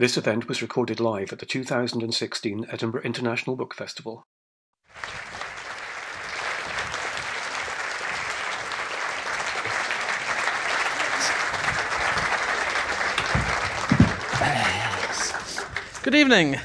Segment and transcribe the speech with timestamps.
[0.00, 4.24] This event was recorded live at the 2016 Edinburgh International Book Festival.
[16.02, 16.56] Good evening.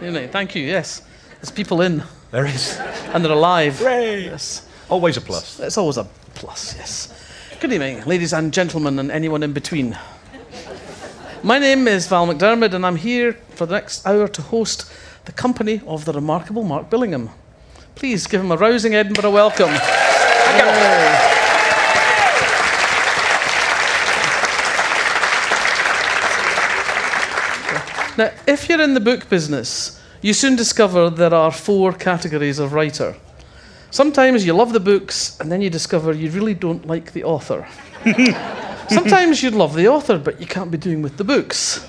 [0.00, 0.30] Good evening.
[0.30, 0.62] Thank you.
[0.64, 1.02] Yes,
[1.42, 2.78] there's people in There is.
[3.12, 3.78] and they're alive.
[3.82, 4.66] Yes.
[4.88, 5.60] Always a plus.
[5.60, 6.04] It's always a
[6.36, 6.74] plus.
[6.78, 7.12] Yes.
[7.60, 9.98] Good evening, ladies and gentlemen, and anyone in between.
[11.44, 14.90] My name is Val McDermid, and I'm here for the next hour to host
[15.24, 17.30] the company of the remarkable Mark Billingham.
[17.94, 19.70] Please give him a rousing Edinburgh welcome.
[19.70, 19.78] Yay.
[28.18, 32.72] Now, if you're in the book business, you soon discover there are four categories of
[32.72, 33.14] writer.
[33.92, 37.68] Sometimes you love the books, and then you discover you really don't like the author.
[38.88, 41.86] Sometimes you love the author, but you can't be doing with the books.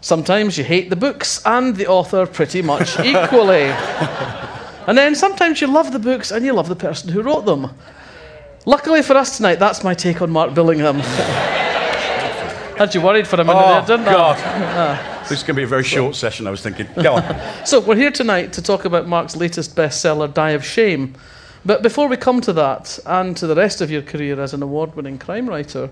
[0.00, 3.64] Sometimes you hate the books and the author pretty much equally.
[4.86, 7.70] and then sometimes you love the books and you love the person who wrote them.
[8.64, 11.00] Luckily for us tonight, that's my take on Mark Billingham.
[12.78, 14.12] Had you worried for a minute Oh, there, didn't I?
[14.12, 14.36] God.
[14.38, 15.18] Ah.
[15.28, 16.86] This is going to be a very short session, I was thinking.
[17.02, 17.40] Go on.
[17.66, 21.14] So, we're here tonight to talk about Mark's latest bestseller, Die of Shame.
[21.64, 24.62] But before we come to that, and to the rest of your career as an
[24.62, 25.90] award winning crime writer,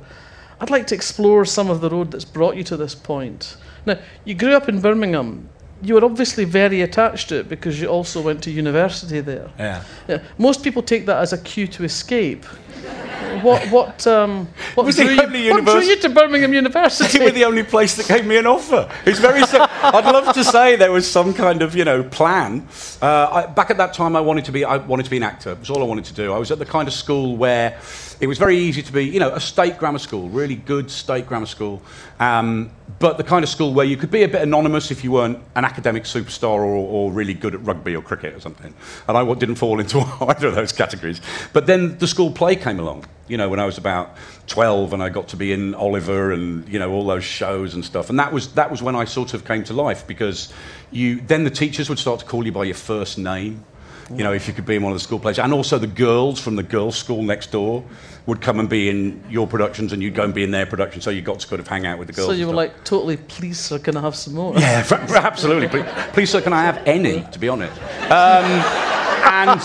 [0.61, 3.57] I'd like to explore some of the road that's brought you to this point.
[3.85, 5.49] Now, you grew up in Birmingham.
[5.83, 9.51] You were obviously very attached to it because you also went to university there.
[9.59, 9.85] Yeah.
[10.09, 12.47] Yeah, most people take that as a cue to escape.
[13.43, 17.19] What, what, um, what, drew, you, what drew you to Birmingham They University?
[17.19, 18.91] were the only place that gave me an offer.
[19.05, 19.43] It's very.
[19.45, 22.67] sim- I'd love to say there was some kind of you know plan.
[23.03, 24.65] Uh, I, back at that time, I wanted to be.
[24.65, 25.53] I wanted to be an actor.
[25.53, 26.33] It was all I wanted to do.
[26.33, 27.79] I was at the kind of school where
[28.21, 29.05] it was very easy to be.
[29.05, 31.83] You know, a state grammar school, really good state grammar school.
[32.19, 35.13] Um, but the kind of school where you could be a bit anonymous if you
[35.13, 38.73] weren't an academic superstar or, or really good at rugby or cricket or something.
[39.07, 41.21] And I didn't fall into either of those categories.
[41.53, 43.05] But then the school play came along.
[43.29, 44.17] You know, when I was about
[44.47, 47.85] 12 and I got to be in Oliver and, you know, all those shows and
[47.85, 48.09] stuff.
[48.09, 50.53] And that was, that was when I sort of came to life because
[50.91, 53.65] you, then the teachers would start to call you by your first name.
[54.11, 55.39] You know, if you could be in one of the school plays.
[55.39, 57.83] And also the girls from the girls' school next door
[58.27, 61.01] would come and be in your productions and you'd go and be in their production.
[61.01, 62.29] So you got to kind of hang out with the girls.
[62.29, 64.57] so you were like, totally, please, sir, can I have some more?
[64.57, 65.69] Yeah, fr- fr- absolutely.
[65.69, 67.73] Please, please, sir, can I have any, to be honest?
[68.11, 68.45] Um,
[69.25, 69.61] and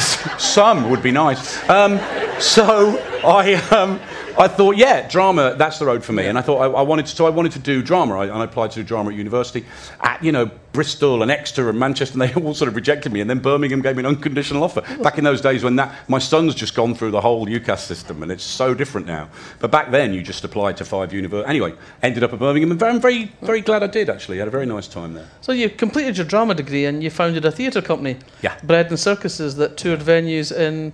[0.40, 1.68] some would be nice.
[1.68, 1.98] Um,
[2.40, 4.00] so I, um,
[4.38, 6.26] I thought, yeah, drama, that's the road for me.
[6.26, 8.18] And I thought I, I wanted to, so I wanted to do drama.
[8.18, 9.64] I, and I applied to do drama at university
[10.00, 13.20] at, you know, Bristol and Exeter and Manchester, and they all sort of rejected me.
[13.20, 14.80] And then Birmingham gave me an unconditional offer.
[15.02, 18.22] Back in those days when that, my son's just gone through the whole UCAS system,
[18.22, 19.28] and it's so different now.
[19.60, 21.48] But back then, you just applied to five universities.
[21.48, 24.38] Anyway, ended up at Birmingham, and I'm very, very glad I did, actually.
[24.38, 25.28] I had a very nice time there.
[25.40, 28.58] So you completed your drama degree and you founded a theatre company, Yeah.
[28.64, 30.92] Bread and Circuses, that toured venues in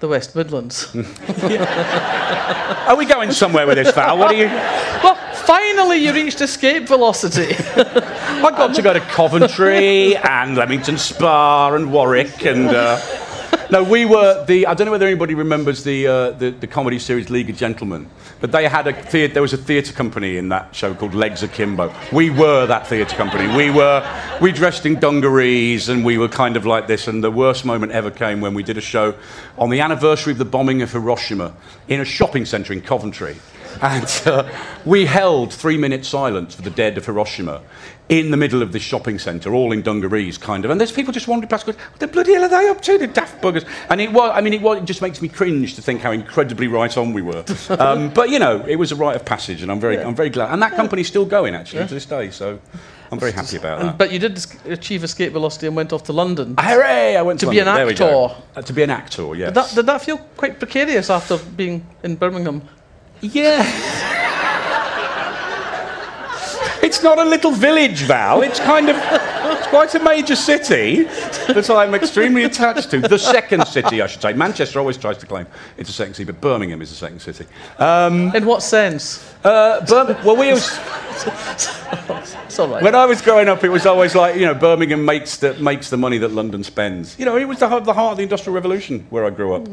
[0.00, 0.94] the West Midlands.
[0.94, 4.18] Are we going somewhere with this, Val?
[4.18, 4.46] What are you?
[4.46, 7.54] well, finally you reached escape velocity.
[7.76, 12.68] I got to go to Coventry and Leamington Spa and Warwick and.
[12.68, 13.00] Uh,
[13.70, 14.66] no, we were the.
[14.66, 18.08] I don't know whether anybody remembers the, uh, the the comedy series League of Gentlemen,
[18.40, 19.34] but they had a theatre.
[19.34, 21.92] There was a theatre company in that show called Legs Akimbo.
[22.12, 23.54] We were that theatre company.
[23.56, 24.06] We were.
[24.40, 27.08] We dressed in dungarees and we were kind of like this.
[27.08, 29.14] And the worst moment ever came when we did a show
[29.58, 31.54] on the anniversary of the bombing of Hiroshima
[31.88, 33.36] in a shopping centre in Coventry.
[33.82, 34.48] And uh,
[34.84, 37.62] we held three minutes silence for the dead of Hiroshima
[38.08, 40.70] in the middle of this shopping centre, all in dungarees, kind of.
[40.70, 42.98] And there's people just wandering past going, what the bloody hell are they up to,
[42.98, 43.66] the daft buggers?
[43.90, 46.12] And it was, I mean, it, was, it just makes me cringe to think how
[46.12, 47.44] incredibly right on we were.
[47.70, 50.30] Um, but, you know, it was a rite of passage, and I'm very, I'm very
[50.30, 50.52] glad.
[50.52, 52.60] And that company's still going, actually, to this day, so
[53.10, 53.98] I'm very happy about that.
[53.98, 56.54] but you did achieve escape velocity and went off to London.
[56.58, 57.16] Hooray!
[57.16, 57.96] I went to, To be an London.
[57.96, 58.28] Go.
[58.28, 58.42] actor.
[58.54, 59.48] Uh, to be an actor, yes.
[59.48, 62.62] Did that, did that feel quite precarious after being in Birmingham?
[63.20, 63.62] Yeah.
[66.82, 68.42] It's not a little village, Val.
[68.42, 71.02] It's kind of it's quite a major city
[71.48, 73.00] that I'm extremely attached to.
[73.00, 74.32] The second city, I should say.
[74.34, 75.46] Manchester always tries to claim
[75.76, 77.46] it's a second city, but Birmingham is the second city.
[77.78, 79.34] Um, In what sense?
[79.44, 80.76] uh, Bir- well, we was,
[82.82, 85.90] when I was growing up, it was always like you know Birmingham makes the makes
[85.90, 87.18] the money that London spends.
[87.18, 89.66] You know, it was the, the heart of the Industrial Revolution where I grew up,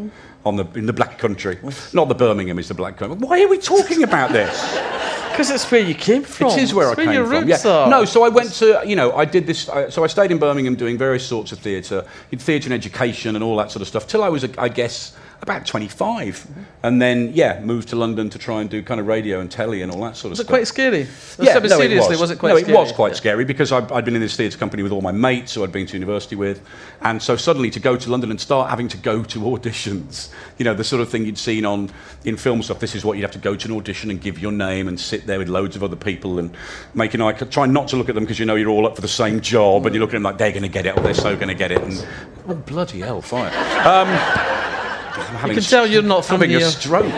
[0.45, 1.57] on the in the Black Country.
[1.93, 3.17] Not the Birmingham is the Black Country.
[3.17, 4.79] Why are we talking about this?
[5.33, 6.51] Because it's where you came from.
[6.51, 7.47] It is where It's I came your from.
[7.47, 7.57] Yeah.
[7.65, 7.89] are.
[7.89, 9.67] No, so I went to, you know, I did this.
[9.67, 12.05] I, so I stayed in Birmingham doing various sorts of theatre,
[12.37, 15.65] theatre and education and all that sort of stuff, till I was, I guess, about
[15.65, 16.47] 25.
[16.83, 19.81] And then, yeah, moved to London to try and do kind of radio and telly
[19.81, 20.99] and all that sort of Was it quite scary?
[21.39, 22.31] Yeah, no, seriously, it was.
[22.31, 22.73] it quite no, scary?
[22.73, 23.15] it was quite Yeah.
[23.15, 25.71] scary because I'd, I'd been in this theatre company with all my mates who I'd
[25.71, 26.61] been to university with,
[27.01, 30.65] and so suddenly to go to London and start having to go to auditions, you
[30.65, 31.91] know, the sort of thing you'd seen on
[32.25, 32.79] in film stuff.
[32.79, 34.97] This is what you'd have to go to an audition and give your name and
[34.99, 36.55] sit there with loads of other people and
[36.95, 37.33] make an eye.
[37.33, 39.41] Try not to look at them because you know you're all up for the same
[39.41, 41.35] job, and you look at them like they're going to get it or they're so
[41.35, 41.81] going to get it.
[41.81, 42.07] And
[42.47, 43.51] oh bloody hell, fire!
[43.85, 44.82] Um,
[45.21, 46.67] having You can tell you're not from having a here.
[46.69, 47.13] stroke.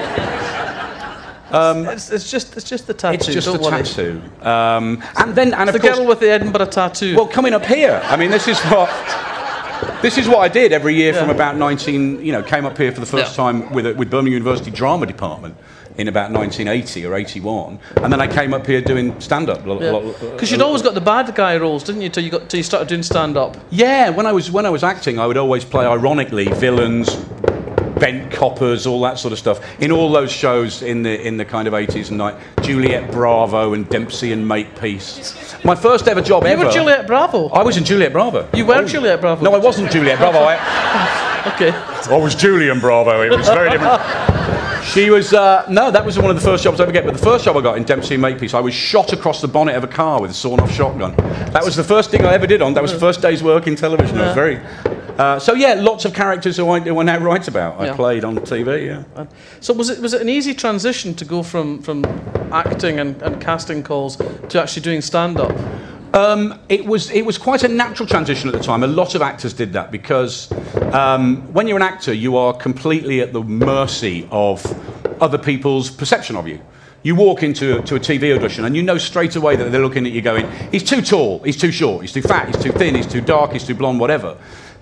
[1.57, 3.15] It's, it's just it's just the tattoo.
[3.15, 3.83] It's just don't a worry.
[3.83, 4.21] tattoo.
[4.41, 7.15] Um, and then, and The of course, girl with the Edinburgh tattoo.
[7.15, 8.89] Well, coming up here, I mean, this is what
[10.01, 12.25] this is what I did every year from about 19.
[12.25, 13.43] You know, came up here for the first Yeah.
[13.43, 15.55] time with a, with Birmingham University Drama Department
[15.97, 19.63] in about 1980 or 81, and then I came up here doing stand up.
[19.63, 22.09] because you'd always got the bad guy roles, didn't you?
[22.09, 23.55] Till you got till you started doing stand up.
[23.69, 27.15] Yeah, when I was when I was acting, I would always play ironically villains,
[27.99, 29.59] bent coppers, all that sort of stuff.
[29.81, 33.73] In all those shows in the in the kind of 80s and night, Juliet Bravo
[33.73, 35.55] and Dempsey and Makepeace.
[35.63, 36.65] My first ever job You ever.
[36.65, 37.49] were Juliet Bravo.
[37.49, 38.47] I was in Juliet Bravo.
[38.53, 39.43] You were Juliet Bravo.
[39.43, 40.39] No, I wasn't Juliet Bravo.
[40.39, 41.69] I, Okay.
[41.71, 43.21] I was Julian Bravo.
[43.21, 44.01] It was very different.
[44.85, 47.05] She was uh, no, that was one of the first jobs I ever get.
[47.05, 49.47] But the first job I got in Dempsey and Makepeace, I was shot across the
[49.47, 51.15] bonnet of a car with a sawn-off shotgun.
[51.53, 52.75] That was the first thing I ever did on.
[52.75, 54.19] That was the first day's work in television.
[54.19, 54.61] I was very.
[55.17, 57.79] Uh, so yeah, lots of characters who I, who I now write about.
[57.79, 57.95] I Yeah.
[57.95, 58.85] played on TV.
[58.87, 59.25] Yeah.
[59.61, 62.03] So was it was it an easy transition to go from from
[62.51, 64.17] acting and, and casting calls
[64.49, 65.53] to actually doing stand up?
[66.13, 68.83] Um, it was it was quite a natural transition at the time.
[68.83, 70.51] A lot of actors did that because
[70.93, 74.61] um, when you're an actor, you are completely at the mercy of
[75.21, 76.59] other people's perception of you.
[77.03, 80.05] You walk into to a TV audition and you know straight away that they're looking
[80.07, 82.95] at you going, he's too tall, he's too short, he's too fat, he's too thin,
[82.95, 84.35] he's too dark, he's too blonde, whatever.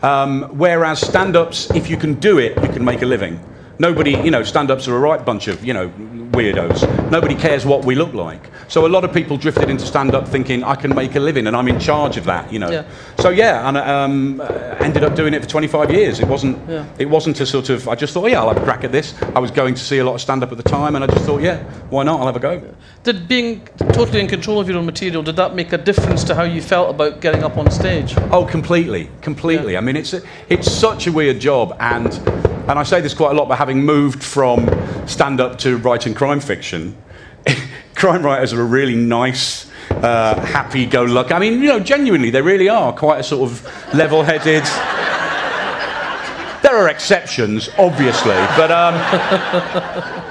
[0.04, 3.40] Um, whereas stand-ups, if you can do it, you can make a living.
[3.80, 5.88] Nobody, you know, stand-ups are a right bunch of, you know,
[6.34, 7.10] weirdos.
[7.12, 8.42] Nobody cares what we look like.
[8.68, 11.56] So a lot of people drifted into stand-up thinking I can make a living and
[11.56, 12.72] I'm in charge of that, you know.
[12.72, 12.86] Yeah.
[13.20, 14.46] So yeah, and um, uh,
[14.80, 16.20] ended up doing it for 25 years.
[16.20, 16.86] It wasn't, Yeah.
[16.98, 17.88] it wasn't a sort of.
[17.88, 19.14] I just thought, yeah, I'll have a crack at this.
[19.36, 21.26] I was going to see a lot of stand-up at the time, and I just
[21.26, 22.20] thought, yeah, why not?
[22.20, 22.62] I'll have a go.
[23.04, 26.36] Did being totally in control of your own material did that make a difference to
[26.36, 28.16] how you felt about getting up on stage?
[28.32, 29.78] Oh, completely, completely.
[29.78, 32.08] I mean, it's a, it's such a weird job, and
[32.66, 34.70] and I say this quite a lot, but having moved from
[35.06, 36.96] stand-up to writing crime fiction,
[37.96, 39.70] crime writers are a really nice.
[39.92, 41.34] Uh, happy-go-lucky.
[41.34, 44.64] I mean, you know, genuinely, they really are quite a sort of level-headed.
[46.64, 48.94] there are exceptions, obviously, but um,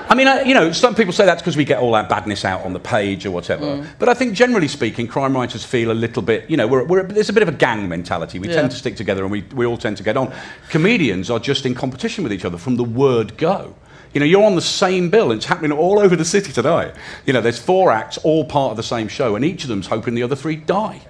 [0.09, 2.47] I mean, I, you know, some people say that's because we get all our badness
[2.47, 3.87] out on the page or whatever.
[3.99, 7.03] But I think, generally speaking, crime writers feel a little bit, you know, we're, we're,
[7.03, 8.39] there's a bit of a gang mentality.
[8.39, 8.55] We Yeah.
[8.55, 10.33] tend to stick together and we, we all tend to get on.
[10.71, 13.75] Comedians are just in competition with each other from the word go.
[14.15, 16.93] You know, you're on the same bill, and it's happening all over the city today.
[17.27, 19.87] You know, there's four acts, all part of the same show, and each of them's
[19.87, 21.01] hoping the other three die.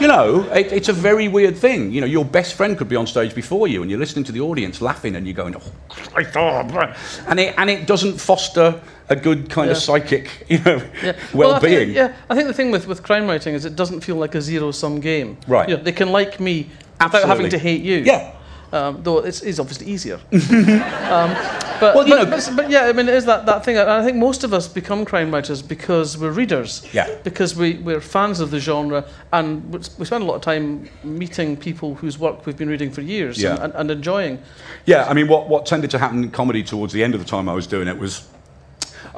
[0.00, 1.92] You know, it, it's a very weird thing.
[1.92, 4.32] You know, your best friend could be on stage before you, and you're listening to
[4.32, 6.94] the audience laughing, and you're going, "Oh, Christ, oh,
[7.28, 8.80] and it and it doesn't foster
[9.10, 11.12] a good kind of psychic, you know, Yeah.
[11.34, 11.90] Well, I think- well-being.
[11.90, 14.40] yeah, I think the thing with, with crime writing is it doesn't feel like a
[14.40, 15.36] zero-sum game.
[15.48, 15.68] Right.
[15.68, 16.70] You know, they can like me
[17.02, 17.98] without having to hate you.
[17.98, 18.32] Yeah.
[18.72, 20.14] Um, though it's, it's obviously easier.
[20.32, 21.34] um,
[21.80, 23.76] but, Well, but, know- but, yeah, I mean, it is that, that thing.
[23.76, 26.86] And I think most of us become crime writers because we're readers.
[26.92, 27.12] Yeah.
[27.24, 30.88] Because we, we're fans of the genre and we we spend a lot of time
[31.02, 33.54] meeting people whose work we've been reading for years Yeah.
[33.54, 34.38] and, and, and enjoying.
[34.86, 37.26] Yeah, I mean, what, what tended to happen in comedy towards the end of the
[37.26, 38.26] time I was doing it was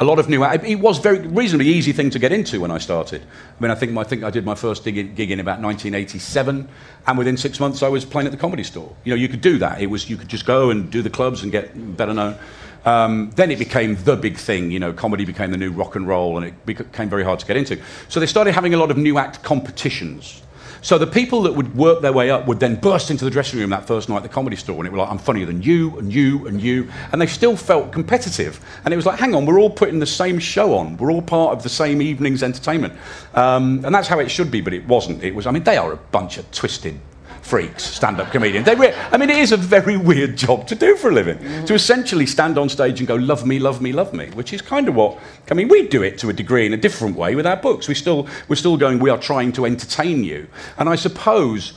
[0.03, 0.43] a lot of new.
[0.45, 3.23] It was very reasonably easy thing to get into when I started.
[3.23, 5.61] I mean, I think I think I did my first gig in, gig in about
[5.61, 6.69] 1987,
[7.07, 8.95] and within six months I was playing at the comedy store.
[9.05, 9.81] You know, you could do that.
[9.81, 12.37] It was you could just go and do the clubs and get better known.
[12.85, 14.73] Um, then it became the big thing.
[14.73, 17.47] You know, comedy became the new rock and roll, and it became very hard to
[17.47, 17.81] get into.
[18.09, 20.43] So they started having a lot of new act competitions.
[20.83, 23.61] So the people that would work their way up would then burst into the dressing
[23.61, 25.63] room that first night at the comedy store, and it was like, I'm funnier than
[25.63, 26.91] you, and you, and you.
[27.13, 28.61] And they still felt competitive.
[28.85, 30.97] And it was like, hang on, we're all putting the same show on.
[30.97, 32.95] We're all part of the same evening's entertainment.
[33.35, 35.23] Um, and that's how it should be, but it wasn't.
[35.23, 36.99] It was, I mean, they are a bunch of twisted
[37.43, 38.65] freaks, stand-up comedians.
[38.65, 41.39] They re- I mean, it is a very weird job to do for a living.
[41.39, 41.67] Mm.
[41.67, 44.63] To essentially stand on stage and go, "Love me, love me, love me," which is
[44.63, 45.19] kind of what.
[45.51, 47.89] I mean, we do it to a degree in a different way with our books.
[47.89, 48.99] We still, we're still going.
[48.99, 50.47] We are trying to entertain you,
[50.79, 51.75] and I suppose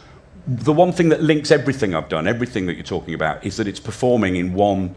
[0.48, 3.68] the one thing that links everything I've done, everything that you're talking about, is that
[3.68, 4.96] it's performing in one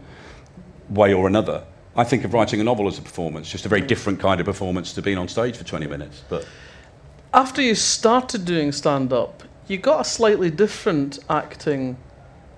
[0.89, 1.63] way or another.
[1.95, 4.45] I think of writing a novel as a performance, just a very different kind of
[4.45, 6.21] performance to being on stage for 20 minutes.
[6.29, 6.47] But
[7.33, 11.95] After you started doing stand-up, you got a slightly different acting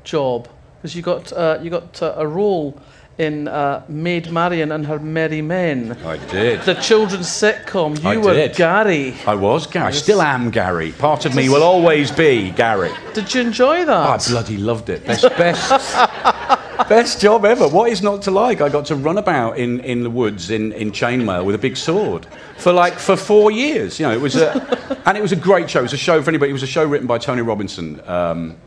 [0.04, 2.80] job because you got uh, you got uh, a role
[3.18, 6.62] in uh, Maid Marian and Her Merry Men, I did.
[6.62, 8.02] the children's sitcom.
[8.02, 8.56] You I were did.
[8.56, 9.14] Gary.
[9.28, 9.88] I was Gary.
[9.88, 10.92] I Still am Gary.
[10.94, 12.92] Part of me will always be Gary.
[13.14, 14.26] Did you enjoy that?
[14.26, 15.06] I bloody loved it.
[15.06, 15.70] Best, best,
[16.88, 17.68] best job ever.
[17.68, 18.62] What is not to like?
[18.62, 21.78] I got to run about in, in the woods in, in chainmail with a big
[21.78, 24.00] sword for like for four years.
[24.00, 25.80] You know, it was a, and it was a great show.
[25.80, 26.50] It was a show for anybody.
[26.50, 28.02] It was a show written by Tony Robinson.
[28.08, 28.58] Um,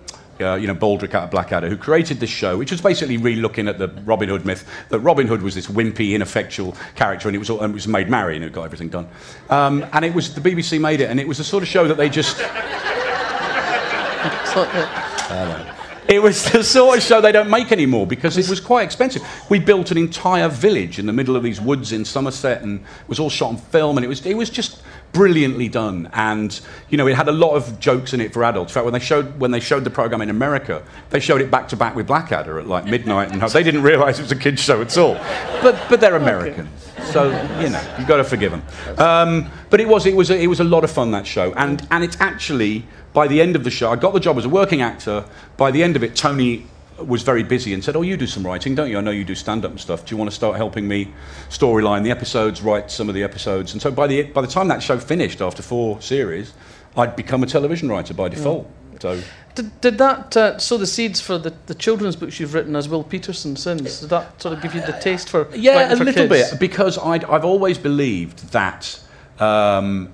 [0.40, 3.68] uh, you know, Baldrick out of Blackadder, who created this show, which was basically re-looking
[3.68, 4.68] at the Robin Hood myth.
[4.88, 7.86] That Robin Hood was this wimpy, ineffectual character, and it was all, and it was
[7.86, 9.06] Maid Marian who got everything done.
[9.48, 11.86] Um, and it was the BBC made it, and it was the sort of show
[11.86, 12.38] that they just
[16.06, 19.22] It was the sort of show they don't make anymore because it was quite expensive.
[19.48, 23.08] We built an entire village in the middle of these woods in Somerset, and it
[23.08, 24.82] was all shot on film, and it was it was just
[25.12, 26.10] brilliantly done.
[26.12, 28.72] And you know, it had a lot of jokes in it for adults.
[28.72, 31.50] In fact, when they showed when they showed the program in America, they showed it
[31.50, 34.36] back to back with Blackadder at like midnight, and they didn't realise it was a
[34.36, 35.14] kids' show at all.
[35.62, 36.68] But but they're American.
[37.04, 37.30] So
[37.60, 38.62] you know you've got to forgive them.
[38.98, 41.54] Um, but it was it was a, it was a lot of fun that show,
[41.54, 42.84] and and it's actually
[43.14, 45.24] by the end of the show, I got the job as a working actor.
[45.56, 46.66] By the end of it, Tony
[46.98, 48.98] was very busy and said, "Oh, you do some writing, don't you?
[48.98, 50.04] I know you do stand-up and stuff.
[50.04, 51.08] Do you want to start helping me
[51.48, 54.68] storyline the episodes, write some of the episodes?" And so by the by the time
[54.68, 56.52] that show finished after four series,
[56.96, 58.68] I'd become a television writer by default.
[59.00, 59.20] So
[59.54, 62.88] did, did that uh, sow the seeds for the, the children's books you've written as
[62.88, 64.00] Will Peterson since?
[64.00, 66.50] Did that sort of give you the taste for Yeah, a for little kids?
[66.50, 68.98] bit because I'd, I've always believed that
[69.38, 70.12] um,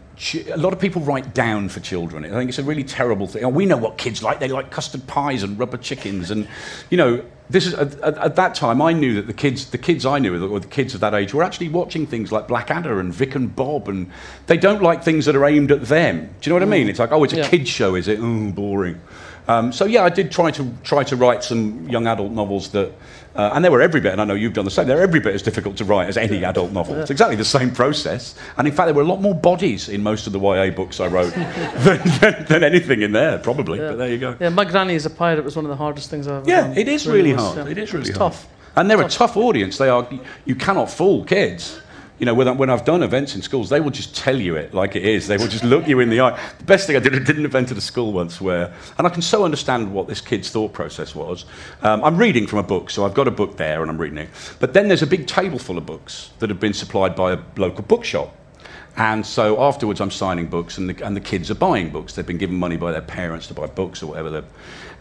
[0.51, 2.25] a lot of people write down for children.
[2.25, 3.53] I think it's a really terrible thing.
[3.55, 4.39] We know what kids like.
[4.39, 6.47] They like custard pies and rubber chickens, and
[6.91, 7.25] you know.
[7.51, 8.81] This is at, at, at that time.
[8.81, 11.35] I knew that the kids, the kids I knew, or the kids of that age,
[11.35, 14.09] were actually watching things like Blackadder and Vic and Bob, and
[14.47, 16.33] they don't like things that are aimed at them.
[16.41, 16.89] Do you know what I mean?
[16.89, 17.49] It's like, oh, it's a Yeah.
[17.49, 18.21] kids show, is it?
[18.23, 19.01] Oh, boring.
[19.49, 22.93] Um, so yeah, I did try to try to write some young adult novels that,
[23.37, 24.13] uh, and they were every bit.
[24.13, 24.87] And I know you've done the same.
[24.89, 26.97] They're every bit as difficult to write as any adult novel.
[26.97, 28.35] It's exactly the same process.
[28.57, 31.01] And in fact, there were a lot more bodies in most of the YA books
[31.01, 33.79] I wrote than, than, than anything in there, probably.
[33.79, 34.37] But there you go.
[34.41, 36.63] Yeah, My Granny is a Pirate was one of the hardest things I've ever Yeah,
[36.63, 36.77] done.
[36.79, 37.57] it is really was, hard.
[37.59, 37.67] yeah.
[37.73, 38.33] It is really It's hard.
[38.33, 38.49] tough.
[38.77, 39.79] And they're a tough audience.
[39.79, 40.09] They are.
[40.45, 41.81] You cannot fool kids.
[42.21, 44.75] You know, when, I- I've done events in schools, they will just tell you it
[44.75, 45.27] like it is.
[45.27, 46.39] They will just look you in the eye.
[46.59, 49.07] The best thing I did, I did an event at a school once where, and
[49.07, 51.47] I can so understand what this kid's thought process was.
[51.81, 54.19] Um, I'm reading from a book, so I've got a book there and I'm reading
[54.19, 54.29] it.
[54.61, 57.39] But then there's a big table full of books that have been supplied by a
[57.57, 58.37] local bookshop.
[58.99, 62.13] And so afterwards, I'm signing books, and the, and the kids are buying books.
[62.15, 64.45] They've been given money by their parents to buy books or whatever.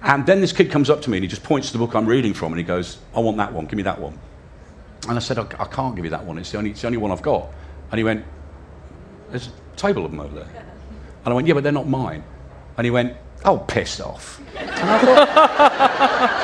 [0.04, 1.96] And then this kid comes up to me and he just points to the book
[1.96, 3.66] I'm reading from, and he goes, "I want that one.
[3.66, 4.18] Give me that one."
[5.08, 6.38] And I said, I, can't give you that one.
[6.38, 7.50] It's the, only, it's the only one I've got.
[7.92, 8.26] And he went,
[9.30, 10.66] There's a table of them over there.
[11.26, 12.24] And I went, Yeah, but they're not mine.
[12.78, 13.16] And he went,
[13.46, 14.42] Oh, pissed off.
[14.58, 16.40] And I thought,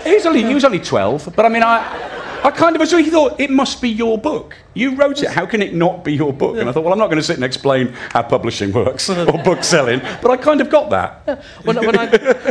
[0.04, 3.04] he, was only, he was only 12, but I mean, I, I kind of, assumed
[3.04, 4.56] he thought, it must be your book.
[4.76, 5.30] You wrote it.
[5.30, 6.58] How can it not be your book?
[6.58, 9.42] And I thought, well, I'm not going to sit and explain how publishing works or
[9.42, 11.44] book selling, but I kind of got that.
[11.64, 12.06] when, when, I,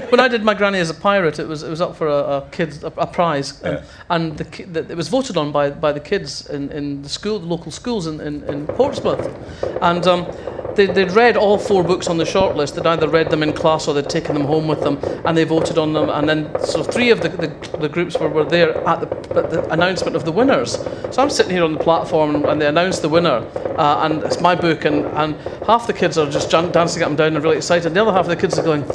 [0.09, 2.37] when I did my granny as a pirate, it was it was up for a,
[2.37, 3.83] a kids a, a prize, and, Yeah.
[4.09, 7.37] and the, the, it was voted on by, by the kids in, in the school,
[7.39, 9.25] the local schools in, in, in Portsmouth,
[9.81, 10.25] and um,
[10.75, 12.75] they they'd read all four books on the shortlist.
[12.75, 15.43] They'd either read them in class or they'd taken them home with them, and they
[15.43, 16.09] voted on them.
[16.09, 19.49] And then so three of the, the, the groups were, were there at the, at
[19.51, 20.73] the announcement of the winners.
[21.11, 23.45] So I'm sitting here on the platform, and they announced the winner,
[23.77, 25.35] uh, and it's my book, and, and
[25.67, 27.87] half the kids are just dancing up and down and really excited.
[27.87, 28.83] And the other half of the kids are going.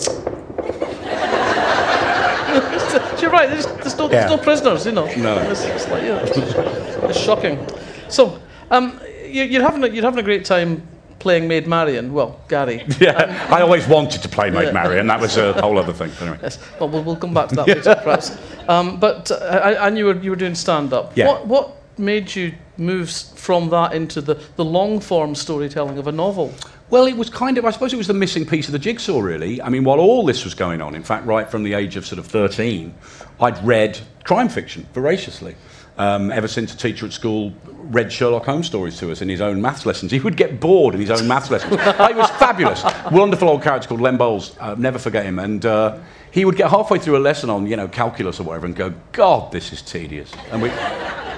[3.20, 3.50] You're right.
[3.50, 4.26] There's, there's, no, Yeah.
[4.26, 5.04] there's no prisoners, you know.
[5.16, 5.38] No.
[5.50, 7.64] It's, it's like, yeah, it's, it's shocking.
[8.08, 10.86] So, um, you, you're having a, you're having a great time
[11.18, 12.12] playing Maid Marian.
[12.14, 12.82] Well, Gary.
[12.98, 14.72] Yeah, I always wanted to play Maid Yeah.
[14.72, 15.06] Marian.
[15.06, 16.10] That was a whole other thing.
[16.18, 16.38] But anyway.
[16.42, 16.58] Yes.
[16.80, 18.36] Well, we'll, we'll come back to that later, perhaps.
[18.68, 21.16] Um, but uh, I- and you were you were doing stand up.
[21.16, 21.26] Yeah.
[21.28, 26.06] What what made you move s- from that into the, the long form storytelling of
[26.06, 26.52] a novel?
[26.88, 29.20] Well, it was kind of, I suppose it was the missing piece of the jigsaw,
[29.20, 29.62] really.
[29.62, 32.04] I mean, while all this was going on, in fact, right from the age of
[32.04, 32.92] sort of 13,
[33.40, 35.54] I'd read crime fiction voraciously.
[35.98, 39.40] Um, ever since a teacher at school read Sherlock Holmes stories to us in his
[39.42, 41.74] own maths lessons, he would get bored in his own maths lessons.
[41.78, 42.82] it was fabulous.
[43.12, 44.56] Wonderful old character called Len Bowles.
[44.58, 45.38] Uh, never forget him.
[45.38, 45.98] And uh,
[46.30, 48.92] he would get halfway through a lesson on, you know, calculus or whatever, and go,
[49.12, 50.70] "God, this is tedious." And we.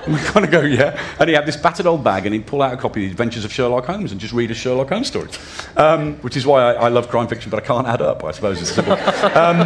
[0.09, 1.01] We kind of go, yeah.
[1.21, 3.13] And he had this battered old bag, and he'd pull out a copy of The
[3.13, 5.29] Adventures of Sherlock Holmes and just read a Sherlock Holmes story.
[5.77, 8.33] Um, which is why I, I love crime fiction, but I can't add up, I
[8.33, 8.61] suppose.
[8.61, 8.95] It's simple.
[8.95, 9.59] Um,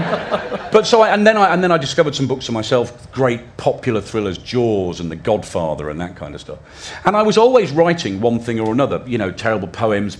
[0.72, 3.56] but so, I, and, then I, and then I discovered some books for myself, great
[3.56, 6.58] popular thrillers, Jaws and The Godfather and that kind of stuff.
[7.06, 10.18] And I was always writing one thing or another, you know, terrible poems,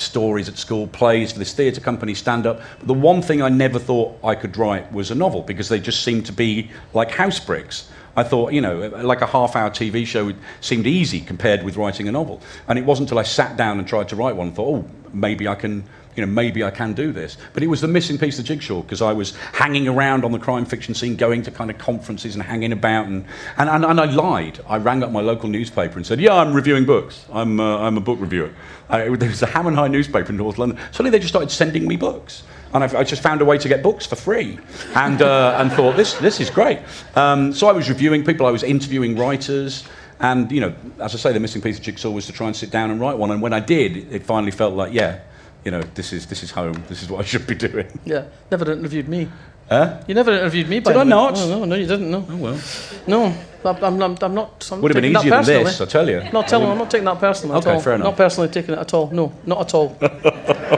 [0.00, 2.60] stories at school, plays for this theatre company, stand up.
[2.78, 5.80] But the one thing I never thought I could write was a novel because they
[5.80, 7.88] just seemed to be like house bricks.
[8.16, 12.08] I thought, you know, like a half hour TV show seemed easy compared with writing
[12.08, 12.40] a novel.
[12.68, 14.90] And it wasn't until I sat down and tried to write one and thought, oh,
[15.12, 15.84] maybe I can
[16.16, 17.36] you know, maybe I can do this.
[17.52, 20.32] But it was the missing piece of the jigsaw because I was hanging around on
[20.32, 23.06] the crime fiction scene, going to kind of conferences and hanging about.
[23.06, 23.24] And,
[23.56, 24.60] and, and, and I lied.
[24.68, 27.24] I rang up my local newspaper and said, Yeah, I'm reviewing books.
[27.32, 28.52] I'm, uh, I'm a book reviewer.
[28.88, 30.78] Uh, there was a Ham and High newspaper in North London.
[30.90, 32.42] Suddenly they just started sending me books.
[32.72, 34.58] And I've, I just found a way to get books for free
[34.94, 36.78] and, uh, and thought, this, this is great.
[37.16, 39.84] Um, so I was reviewing people, I was interviewing writers.
[40.20, 42.54] And, you know, as I say, the missing piece of jigsaw was to try and
[42.54, 43.30] sit down and write one.
[43.30, 45.20] And when I did, it finally felt like, yeah,
[45.64, 46.82] you know, this is this is home.
[46.88, 47.86] This is what I should be doing.
[48.04, 49.28] Yeah, never interviewed me.
[49.68, 50.02] Huh?
[50.08, 50.80] You never interviewed me.
[50.80, 51.34] By Did I not?
[51.34, 52.10] No, no, no, you didn't.
[52.10, 52.26] No.
[52.28, 52.60] Oh well.
[53.06, 54.68] No, I'm, I'm, I'm, not.
[54.72, 56.22] I'm Would have been easier than this, I tell you.
[56.32, 56.68] Not telling.
[56.68, 57.80] I'm not taking that personally at Okay, all.
[57.80, 58.04] fair enough.
[58.06, 59.10] Not personally taking it at all.
[59.10, 59.90] No, not at all.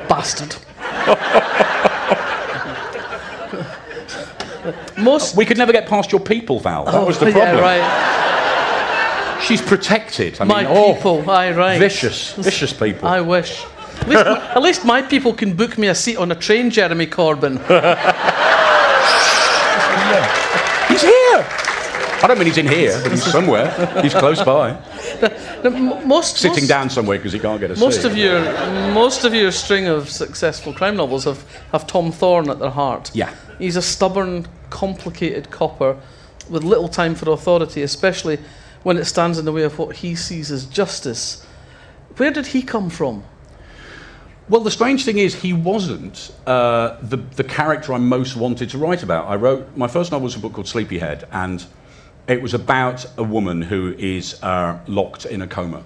[0.09, 0.57] Bastard.
[4.99, 5.37] Most.
[5.37, 6.85] We could never get past your people, Val.
[6.85, 7.57] That oh, was the Oh, problem.
[7.57, 9.43] Yeah, right.
[9.43, 10.41] She's protected.
[10.41, 11.29] I My mean, oh, people.
[11.31, 11.79] Aye, right.
[11.79, 13.09] vicious, vicious people.
[13.09, 13.65] I wish.
[14.03, 17.07] At least, at least my people can book me a seat on a train, Jeremy
[17.07, 17.59] Corbyn.
[20.89, 21.47] He's here.
[22.23, 23.69] I don't mean he's in here, but he's somewhere.
[24.01, 24.79] He's close by,
[26.05, 28.05] most sitting most, down somewhere because he can't get a Most seat.
[28.05, 28.41] of your
[28.93, 31.43] most of your string of successful crime novels have,
[31.73, 33.11] have Tom Thorne at their heart.
[33.13, 33.35] Yeah.
[33.59, 36.01] He's a stubborn, complicated copper
[36.49, 38.39] with little time for authority, especially
[38.85, 41.45] when it stands in the way of what he sees as justice.
[42.19, 43.25] Where did he come from?
[44.49, 48.79] Well, the strange thing is, he wasn't uh, the, the character I most wanted to
[48.79, 49.29] write about.
[49.29, 51.65] I wrote my first novel was a book called Sleepyhead, and
[52.27, 55.85] it was about a woman who is uh, locked in a coma.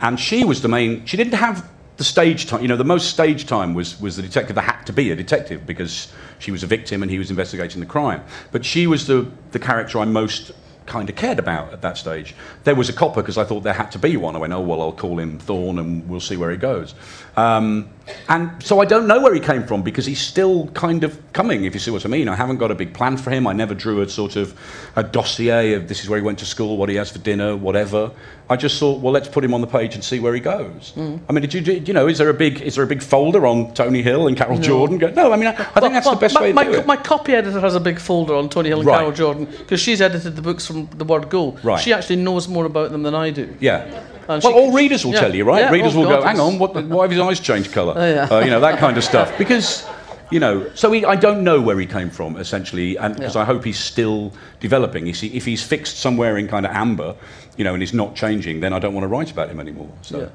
[0.00, 3.10] And she was the main, she didn't have the stage time, you know, the most
[3.10, 6.62] stage time was, was the detective that had to be a detective because she was
[6.62, 8.22] a victim and he was investigating the crime.
[8.50, 10.52] But she was the, the character I most
[10.86, 12.34] kind of cared about at that stage.
[12.64, 14.36] There was a copper because I thought there had to be one.
[14.36, 16.94] I went, oh, well, I'll call him Thorne and we'll see where he goes.
[17.36, 17.88] Um,
[18.28, 21.64] and so I don't know where he came from because he's still kind of coming,
[21.64, 22.28] if you see what I mean.
[22.28, 23.46] I haven't got a big plan for him.
[23.46, 24.54] I never drew a sort of
[24.94, 27.56] a dossier of this is where he went to school, what he has for dinner,
[27.56, 28.10] whatever.
[28.50, 30.92] I just thought, well, let's put him on the page and see where he goes.
[30.96, 31.00] I
[31.32, 33.46] mean, did you, did, you know, is there a big, is there a big folder
[33.46, 34.98] on Tony Hill and Carol Jordan?
[34.98, 36.64] Go, no, I mean, I, I think that's Well, the best my, way to my,
[36.64, 36.86] do co- it.
[36.86, 38.98] my copy editor has a big folder on Tony Hill and Right.
[38.98, 41.52] Carol Jordan because she's edited the books from the word go.
[41.62, 41.80] Right.
[41.80, 43.56] She actually knows more about them than I do.
[43.60, 44.04] Yeah.
[44.28, 45.20] And well, all readers will yeah.
[45.20, 45.60] tell you, right?
[45.60, 47.94] Yeah, readers oh will go, hang on, what, why have his eyes changed colour?
[47.96, 48.28] Oh, yeah.
[48.30, 49.32] uh, you know, that kind of stuff.
[49.44, 49.86] Because,
[50.30, 53.36] you know, so he, I don't know where he came from, essentially, and because.
[53.36, 55.06] I hope he's still developing.
[55.06, 57.14] You see, if he's fixed somewhere in kind of amber,
[57.56, 59.90] you know, and he's not changing, then I don't want to write about him anymore.
[60.02, 60.30] So.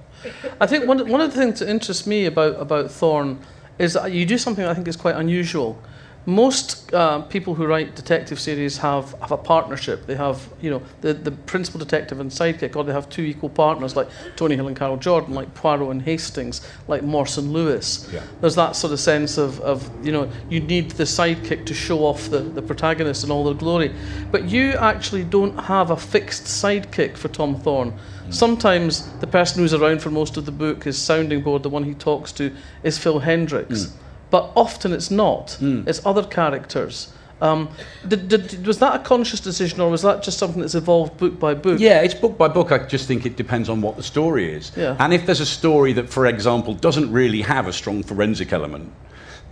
[0.62, 3.39] I think one, one of the things that interests me about, about Thorne
[3.78, 5.82] is that you do something I think is quite unusual.
[6.30, 10.06] Most uh, people who write detective series have, have a partnership.
[10.06, 13.50] They have, you know, the, the principal detective and sidekick, or they have two equal
[13.50, 18.08] partners like Tony Hill and Carol Jordan, like Poirot and Hastings, like Morse and Lewis.
[18.13, 18.22] Yeah.
[18.42, 22.06] There's that sort of sense of, of, you know, you need the sidekick to show
[22.06, 23.92] off the, the protagonist and all their glory.
[24.32, 27.98] But you actually don't have a fixed sidekick for Tom Thorne.
[28.30, 31.84] Sometimes the person who's around for most of the book, his sounding board, the one
[31.84, 33.88] he talks to, is Phil Hendricks.
[34.30, 35.58] But often it's not.
[35.88, 37.12] It's other characters.
[37.42, 37.70] Um,
[38.08, 41.39] did, did, was that a conscious decision, or was that just something that's evolved book
[41.39, 41.80] by book?
[41.80, 42.72] Yeah, it's book by book.
[42.72, 44.72] I just think it depends on what the story is.
[44.76, 44.98] Yeah.
[45.00, 48.92] And if there's a story that, for example, doesn't really have a strong forensic element,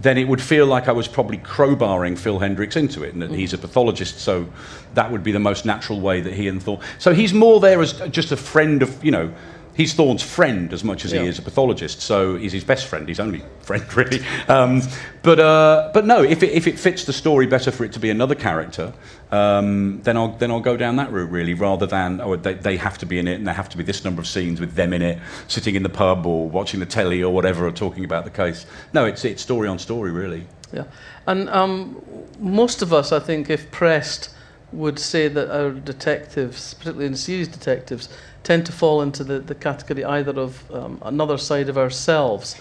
[0.02, 3.32] then it would feel like I was probably crowbarring Phil Hendricks into it, and that
[3.32, 4.48] he's a pathologist, so
[4.94, 6.82] that would be the most natural way that he and Thorne.
[7.00, 9.34] So he's more there as just a friend of, you know,
[9.78, 11.22] he's Thorne's friend as much as Yeah.
[11.22, 12.02] he is a pathologist.
[12.02, 14.22] So he's his best friend, his only friend, really.
[14.50, 14.82] Um,
[15.24, 18.00] but uh, but no, if it, if it fits the story better for it to
[18.00, 18.92] be another character,
[19.32, 22.78] um, then I'll then I'll go down that route really, rather than oh they, they
[22.78, 24.74] have to be in it and there have to be this number of scenes with
[24.74, 28.04] them in it, sitting in the pub or watching the telly or whatever, or talking
[28.04, 28.66] about the case.
[28.94, 30.48] No, it's it's story on story really.
[30.74, 30.84] Yeah,
[31.28, 32.02] and um,
[32.40, 34.30] most of us, I think, if pressed,
[34.71, 38.10] would say that our detectives, particularly in series detectives,
[38.43, 42.60] tend to fall into the, the category either of um, another side of ourselves,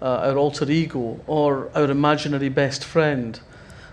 [0.00, 3.40] uh, our alter ego, or our imaginary best friend.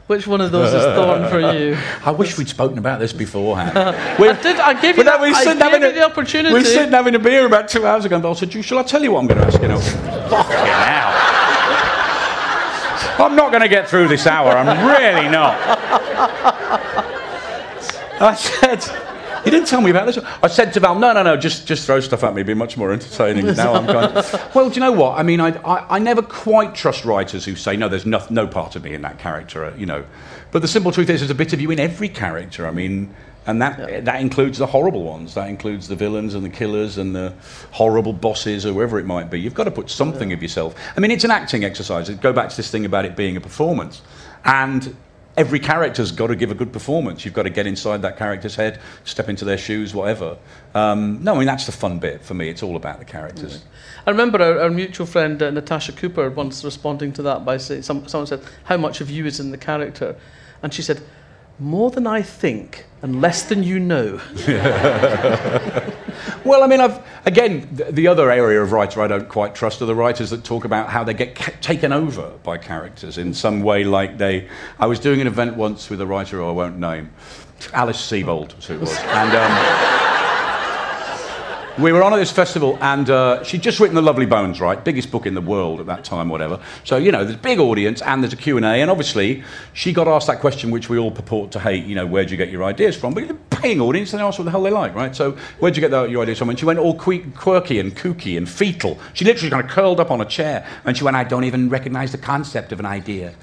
[0.08, 1.76] Which one of those is Thorne for you?
[2.06, 3.76] I wish we'd spoken about this beforehand.
[3.78, 4.60] I did.
[4.60, 6.54] I gave you, that, I gave having you a- the opportunity.
[6.54, 8.78] We were sitting having a beer about two hours ago, and Bill said, "You- "Shall
[8.78, 9.80] I tell you what I'm going to ask you?" now?
[9.80, 11.12] Fucking hell!
[13.26, 14.52] I'm not going to get through this hour.
[14.52, 15.56] I'm really not.
[18.20, 18.84] I said,
[19.46, 20.18] You didn't tell me about this.
[20.42, 22.42] I said to Val, no, no, no, just, just throw stuff at me.
[22.42, 23.46] It'd be much more entertaining.
[23.56, 25.20] now I'm kind of, well, do you know what?
[25.20, 28.48] I mean, I, I, I never quite trust writers who say, no, there's no, no
[28.48, 30.04] part of me in that character, uh, you know.
[30.52, 32.66] But the simple truth is, there's a bit of you in every character.
[32.66, 33.14] I mean,
[33.46, 34.00] and that, yeah.
[34.00, 35.36] that includes the horrible ones.
[35.36, 37.34] That includes the villains and the killers and the
[37.70, 39.40] horrible bosses or whoever it might be.
[39.40, 40.38] You've got to put something yeah.
[40.38, 40.76] of yourself.
[40.98, 42.10] I mean, it's an acting exercise.
[42.10, 44.02] Go back to this thing about it being a performance.
[44.44, 44.96] And
[45.38, 47.26] every character's got to give a good performance.
[47.26, 50.38] You've got to get inside that character's head, step into their shoes, whatever.
[50.74, 52.50] Um, no, I mean, that's the fun bit for me.
[52.50, 53.64] It's all about the characters.
[54.06, 57.84] I remember our, our mutual friend uh, Natasha Cooper once responding to that by saying,
[57.84, 60.16] some, someone said, How much of you is in the character?
[60.64, 61.02] And she said,
[61.60, 64.22] More than I think and less than you know.
[66.46, 69.82] well, I mean, I've, again, the, the, other area of writer I don't quite trust
[69.82, 73.34] are the writers that talk about how they get ca- taken over by characters in
[73.34, 74.48] some way, like they.
[74.80, 77.12] I was doing an event once with a writer who I won't name,
[77.74, 78.96] Alice Sebold, was who it was.
[78.98, 80.05] And, um,
[81.78, 84.82] we were on at this festival, and uh, she'd just written *The Lovely Bones*, right?
[84.82, 86.60] Biggest book in the world at that time, whatever.
[86.84, 90.08] So you know, there's a big audience, and there's a Q and obviously she got
[90.08, 91.86] asked that question, which we all purport to hate.
[91.86, 93.14] You know, where'd you get your ideas from?
[93.14, 95.16] But the paying audience, and they ask what the hell they like, right?
[95.16, 96.50] So where'd you get the, your ideas from?
[96.50, 98.98] And she went all quirky and kooky and fetal.
[99.14, 101.70] She literally kind of curled up on a chair, and she went, "I don't even
[101.70, 103.34] recognise the concept of an idea."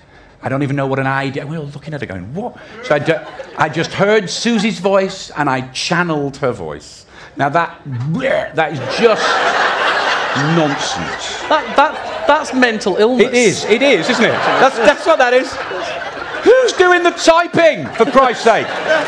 [0.44, 1.46] I don't even know what an idea.
[1.46, 2.56] We were looking at her going, what?
[2.82, 7.06] So I, I just heard Susie's voice and I channeled her voice.
[7.36, 7.80] Now that
[8.54, 9.26] that is just
[10.56, 11.40] nonsense.
[11.48, 13.28] That, that, that's mental illness.
[13.28, 14.32] It is, it is, isn't it?
[14.32, 15.52] That's, that's what that is.
[16.44, 18.66] Who's doing the typing, for Christ's sake?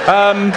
[0.09, 0.53] Um,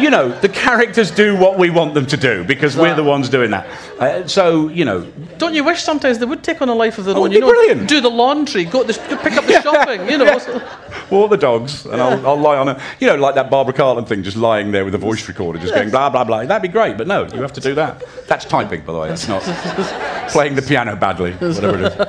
[0.00, 3.28] you know, the characters do what we want them to do because we're the ones
[3.28, 3.66] doing that.
[3.98, 5.00] Uh, so, you know.
[5.38, 7.32] Don't you wish sometimes they would take on a life of their own?
[7.32, 7.88] You know, brilliant.
[7.88, 10.24] do the laundry, go, the, pick up the shopping, you know.
[10.24, 11.08] Yeah.
[11.10, 14.06] Walk the dogs, and I'll, I'll, lie on a, you know, like that Barbara Cartland
[14.06, 16.44] thing, just lying there with a voice recorder, just going blah, blah, blah.
[16.44, 18.04] That'd be great, but no, you have to do that.
[18.28, 19.08] That's typing, by the way.
[19.08, 19.42] That's not
[20.30, 22.08] playing the piano badly, whatever it is.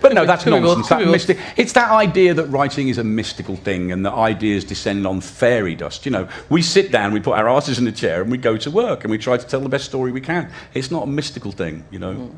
[0.00, 0.88] But no, that's nonsense.
[0.88, 5.06] That mystic, it's that idea that writing is a mystical thing and that ideas descend
[5.06, 6.06] on fairy dust.
[6.06, 8.56] You know, we sit down, we put our asses in a chair, and we go
[8.56, 10.50] to work, and we try to tell the best story we can.
[10.74, 12.14] It's not a mystical thing, you know.
[12.14, 12.34] Mm.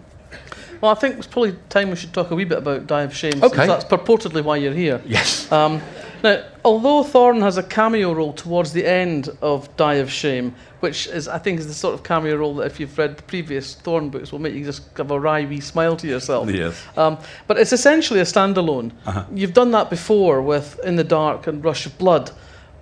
[0.80, 3.14] Well, I think it's probably time we should talk a wee bit about Die of
[3.14, 3.42] Shame.
[3.42, 3.66] Okay.
[3.66, 5.02] That's purportedly why you're here.
[5.04, 5.50] Yes.
[5.50, 5.82] Um,
[6.22, 11.06] now, although Thorne has a cameo role towards the end of Die of Shame, which
[11.08, 13.74] is, I think, is the sort of cameo role that if you've read the previous
[13.74, 16.50] Thorne books will make you just have a wry wee smile to yourself.
[16.50, 16.80] Yes.
[16.96, 18.92] Um, but it's essentially a standalone.
[19.06, 19.24] Uh-huh.
[19.34, 22.30] You've done that before with In the Dark and Rush of Blood.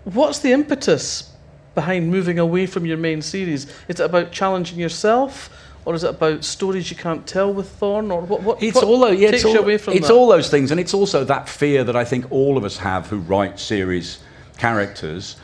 [0.05, 1.33] What's the impetus
[1.75, 3.64] behind moving away from your main series?
[3.88, 5.51] Is it about challenging yourself?
[5.87, 8.42] Or is it about stories you can't tell with Thorne, or what?
[8.42, 10.14] what it's what all those, yeah, takes all, you away from It's that?
[10.14, 13.07] all those things, and it's also that fear that I think all of us have
[13.07, 14.18] who write series
[14.59, 15.37] characters.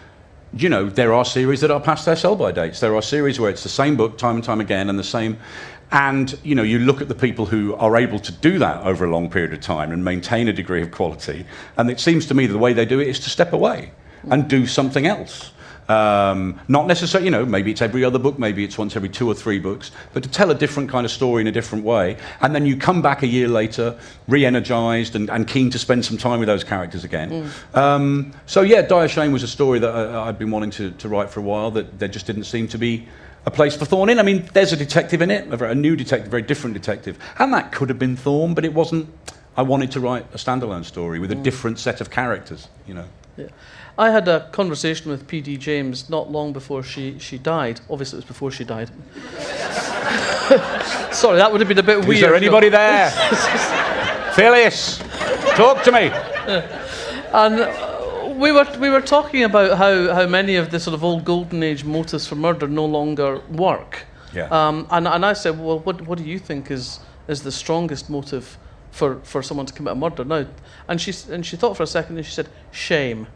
[0.53, 2.81] You know, there are series that are past their sell-by dates.
[2.81, 5.39] There are series where it's the same book time and time again, and the same.
[5.93, 9.05] And you know, you look at the people who are able to do that over
[9.05, 11.47] a long period of time and maintain a degree of quality.
[11.77, 13.93] And it seems to me that the way they do it is to step away
[14.25, 15.53] and do something else.
[15.89, 19.29] Um, not necessarily, you know, maybe it's every other book, maybe it's once every two
[19.29, 22.17] or three books, but to tell a different kind of story in a different way.
[22.41, 26.05] And then you come back a year later, re energized and, and keen to spend
[26.05, 27.31] some time with those characters again.
[27.31, 27.77] Mm.
[27.77, 30.93] Um, so, yeah, Die of Shame was a story that I, I'd been wanting to,
[30.93, 33.07] to write for a while that there just didn't seem to be
[33.45, 34.19] a place for Thorne in.
[34.19, 37.19] I mean, there's a detective in it, a, new detective, a very different detective.
[37.39, 39.09] And that could have been Thorne, but it wasn't.
[39.57, 41.43] I wanted to write a standalone story with a mm.
[41.43, 43.05] different set of characters, you know.
[43.37, 43.49] Yeah.
[43.99, 45.59] I had a conversation with P.D.
[45.59, 47.81] James not long before she, she died.
[47.91, 48.91] Obviously, it was before she died.
[51.13, 52.17] Sorry, that would have been a bit Is weird.
[52.17, 53.11] Is there anybody there?
[54.35, 54.99] Phyllis,
[55.57, 56.11] talk to me.
[57.35, 61.05] And uh, we were, we were talking about how, how many of the sort of
[61.05, 64.07] old golden age motives for murder no longer work.
[64.35, 64.49] Yeah.
[64.51, 68.09] Um, and, and I said, well, what, what do you think is, is the strongest
[68.09, 68.57] motive
[68.91, 70.47] for, for someone to commit a murder now?
[70.89, 73.27] And she, and she thought for a second and she said, shame.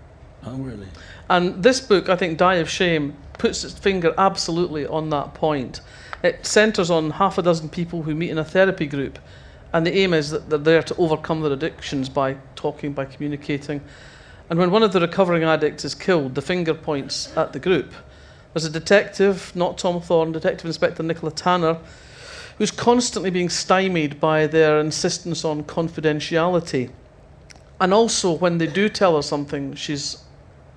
[0.47, 0.87] Oh, really?
[1.29, 5.81] And this book, I think, Die of Shame, puts its finger absolutely on that point.
[6.23, 9.19] It centres on half a dozen people who meet in a therapy group,
[9.73, 13.81] and the aim is that they're there to overcome their addictions by talking, by communicating.
[14.49, 17.93] And when one of the recovering addicts is killed, the finger points at the group.
[18.53, 21.79] There's a detective, not Tom Thorne, Detective Inspector Nicola Tanner,
[22.57, 26.91] who's constantly being stymied by their insistence on confidentiality.
[27.81, 30.23] And also, when they do tell her something, she's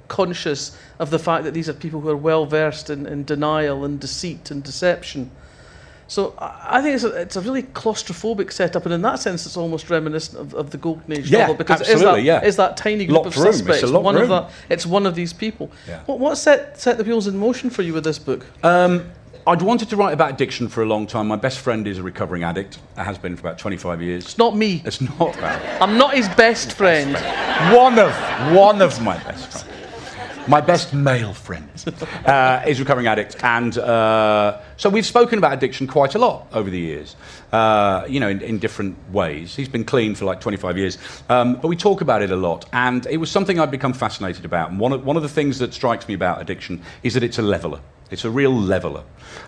[0.10, 3.86] conscious of the fact that these are people who are well versed in, in denial
[3.86, 5.32] and deceit and deception.
[6.08, 9.56] So I think it's a, it's a really claustrophobic setup, and in that sense, it's
[9.56, 12.40] almost reminiscent of, of the Golden Age Yeah, novel because it is that, yeah.
[12.50, 13.84] that tiny group Locked of room, it's suspects.
[13.84, 14.32] locked one room.
[14.32, 15.72] of it's one of these people.
[15.88, 16.02] Yeah.
[16.08, 18.44] What, what set set the wheels in motion for you with this book?
[18.64, 19.12] Um,
[19.46, 21.28] I'd wanted to write about addiction for a long time.
[21.28, 22.80] My best friend is a recovering addict.
[22.98, 24.24] It Has been for about 25 years.
[24.26, 24.82] It's not me.
[24.86, 25.82] It's not that.
[25.82, 27.14] I'm not his best friend.
[27.76, 28.12] one of
[28.56, 29.79] one of my best friends.
[30.50, 31.70] My best male friend
[32.26, 36.48] uh, is a recovering addict, and uh, so we've spoken about addiction quite a lot
[36.52, 37.16] over the years.
[37.52, 39.56] Uh, you know, in, in different ways.
[39.56, 40.98] He's been clean for like 25 years,
[41.30, 44.44] um, but we talk about it a lot, and it was something I'd become fascinated
[44.44, 44.72] about.
[44.72, 47.38] And one of, one of the things that strikes me about addiction is that it's
[47.38, 47.80] a leveler.
[48.12, 49.04] It's a real leveler.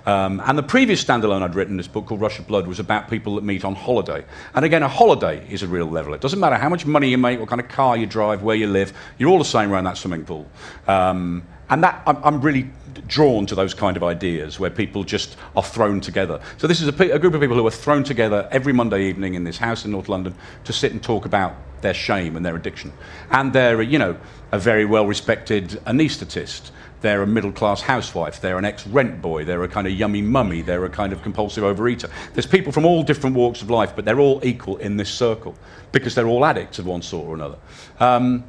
[0.05, 3.09] Um, and the previous standalone I'd written, this book called Rush of Blood, was about
[3.09, 4.23] people that meet on holiday.
[4.53, 6.15] And again, a holiday is a real leveler.
[6.15, 8.55] It doesn't matter how much money you make, what kind of car you drive, where
[8.55, 10.47] you live, you're all the same around that swimming pool.
[10.87, 12.69] Um, and that, I'm, I'm really
[13.07, 16.39] drawn to those kind of ideas where people just are thrown together.
[16.57, 19.35] So this is a, a group of people who are thrown together every Monday evening
[19.35, 22.55] in this house in North London to sit and talk about their shame and their
[22.55, 22.93] addiction.
[23.31, 24.17] And they're, you know,
[24.51, 26.71] a very well-respected anaesthetist.
[27.01, 28.41] They're a middle class housewife.
[28.41, 29.43] They're an ex rent boy.
[29.43, 30.61] They're a kind of yummy mummy.
[30.61, 32.09] They're a kind of compulsive overeater.
[32.33, 35.55] There's people from all different walks of life, but they're all equal in this circle
[35.91, 37.57] because they're all addicts of one sort or another.
[37.99, 38.43] Um,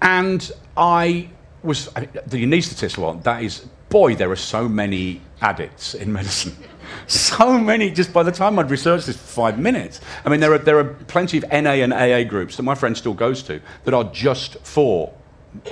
[0.00, 1.28] and I
[1.62, 3.20] was I mean, the anaesthetist one.
[3.20, 6.56] That is, boy, there are so many addicts in medicine.
[7.06, 7.90] So many.
[7.90, 10.78] Just by the time I'd researched this for five minutes, I mean, there are there
[10.78, 14.04] are plenty of NA and AA groups that my friend still goes to that are
[14.04, 15.12] just for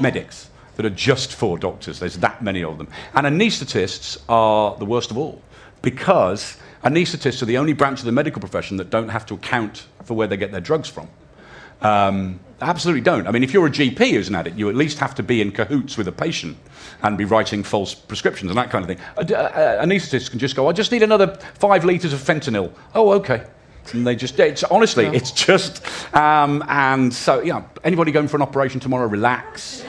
[0.00, 0.49] medics.
[0.80, 1.98] That are just for doctors.
[1.98, 2.88] There's that many of them.
[3.12, 5.42] And anaesthetists are the worst of all
[5.82, 9.86] because anaesthetists are the only branch of the medical profession that don't have to account
[10.04, 11.06] for where they get their drugs from.
[11.82, 13.26] Um, absolutely don't.
[13.26, 15.42] I mean, if you're a GP who's an addict, you at least have to be
[15.42, 16.56] in cahoots with a patient
[17.02, 19.06] and be writing false prescriptions and that kind of thing.
[19.18, 22.72] A, a, a anaesthetist can just go, I just need another five litres of fentanyl.
[22.94, 23.44] Oh, okay.
[23.92, 28.42] And they just, it's honestly, it's just, um, and so, yeah, anybody going for an
[28.42, 29.84] operation tomorrow, relax.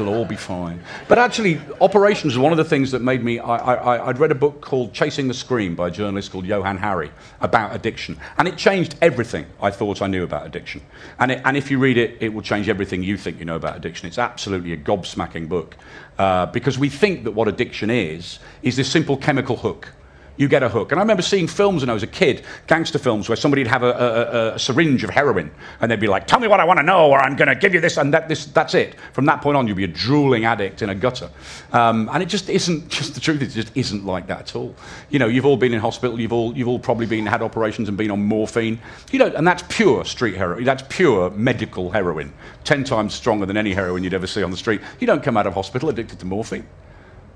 [0.00, 0.82] It'll all be fine.
[1.08, 3.38] But actually, operations is one of the things that made me.
[3.38, 6.78] I, I, I'd read a book called Chasing the Scream by a journalist called Johann
[6.78, 8.18] Hari about addiction.
[8.38, 10.82] And it changed everything I thought I knew about addiction.
[11.18, 13.56] And, it, and if you read it, it will change everything you think you know
[13.56, 14.06] about addiction.
[14.06, 15.76] It's absolutely a gobsmacking book.
[16.18, 19.92] Uh, because we think that what addiction is, is this simple chemical hook
[20.36, 20.92] you get a hook.
[20.92, 23.82] And I remember seeing films when I was a kid, gangster films, where somebody'd have
[23.82, 26.78] a, a, a, syringe of heroin, and they'd be like, "Tell me what I want
[26.78, 28.96] to know, or I'm going to give you this," and that, this, that's it.
[29.12, 31.30] From that point on, you'd be a drooling addict in a gutter.
[31.72, 32.88] Um, and it just isn't.
[33.02, 34.76] Just the truth it just isn't like that at all.
[35.10, 36.20] You know, you've all been in hospital.
[36.20, 38.78] You've all you've all probably been had operations and been on morphine.
[39.10, 40.62] You know, and that's pure street heroin.
[40.64, 42.32] That's pure medical heroin,
[42.64, 44.80] ten times stronger than any heroin you'd ever see on the street.
[45.00, 46.66] You don't come out of hospital addicted to morphine.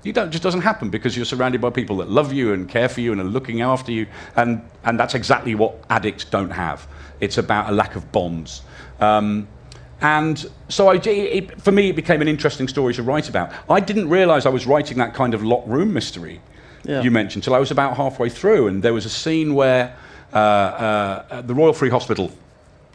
[0.07, 2.69] You don't, it just doesn't happen because you're surrounded by people that love you and
[2.69, 4.07] care for you and are looking after you.
[4.37, 6.87] And, and that's exactly what addicts don't have.
[7.19, 8.61] It's about a lack of bonds.
[9.01, 9.49] Um,
[9.99, 13.51] and so I, it, for me, it became an interesting story to write about.
[13.69, 16.39] I didn't realize I was writing that kind of locked room mystery
[16.85, 17.01] Yeah.
[17.01, 18.67] you mentioned till I was about halfway through.
[18.67, 19.93] And there was a scene where
[20.31, 22.31] uh, uh, the Royal Free Hospital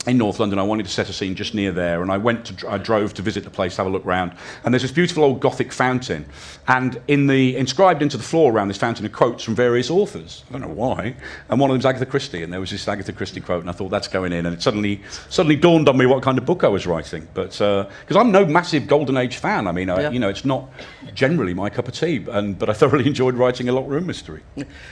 [0.07, 0.59] in North London.
[0.59, 3.15] I wanted to set a scene just near there, and I went to, I drove
[3.15, 4.33] to visit the place, have a look round,
[4.65, 6.27] and there's this beautiful old Gothic fountain,
[6.69, 10.43] and in the inscribed into the floor around this fountain are quotes from various authors.
[10.49, 11.15] I don't know why,
[11.49, 13.71] and one of them them's Agatha Christie, and there was this Agatha Christie quote, and
[13.71, 16.45] I thought that's going in, and it suddenly suddenly dawned on me what kind of
[16.45, 20.03] book I was writing, but because I'm no massive Golden Age fan, I mean, I,
[20.03, 20.11] Yeah.
[20.11, 20.69] you know, it's not
[21.15, 24.41] generally my cup of tea, and but I thoroughly enjoyed writing a locked room mystery.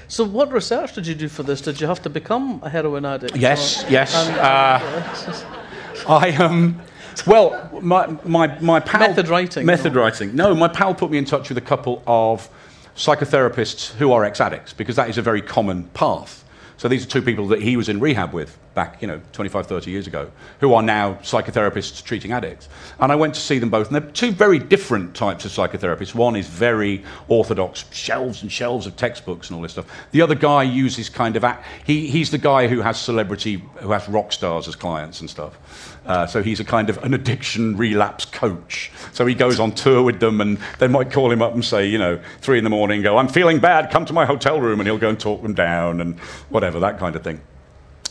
[0.09, 1.61] So, what research did you do for this?
[1.61, 3.37] Did you have to become a heroin addict?
[3.37, 4.15] Yes, or- yes.
[4.15, 5.00] and- uh, and,
[6.09, 6.81] I um,
[7.27, 10.35] well, my my my pal Method writing, Method or- writing.
[10.35, 12.49] No, my pal put me in touch with a couple of
[12.97, 16.45] psychotherapists who are ex-addicts because that is a very common path.
[16.77, 19.67] So these are two people that he was in rehab with back, you know, 25,
[19.67, 22.67] 30 years ago, who are now psychotherapists treating addicts.
[22.99, 26.15] And I went to see them both, and they're two very different types of psychotherapists.
[26.15, 29.85] One is very orthodox, shelves and shelves of textbooks and all this stuff.
[30.13, 31.45] The other guy uses kind of,
[31.85, 35.99] he, he's the guy who has celebrity, who has rock stars as clients and stuff.
[36.07, 38.91] Uh, so he's a kind of an addiction relapse coach.
[39.13, 41.87] So he goes on tour with them, and they might call him up and say,
[41.87, 44.81] you know, three in the morning, go, I'm feeling bad, come to my hotel room,
[44.81, 47.43] and he'll go and talk them down, and whatever, that kind of thing.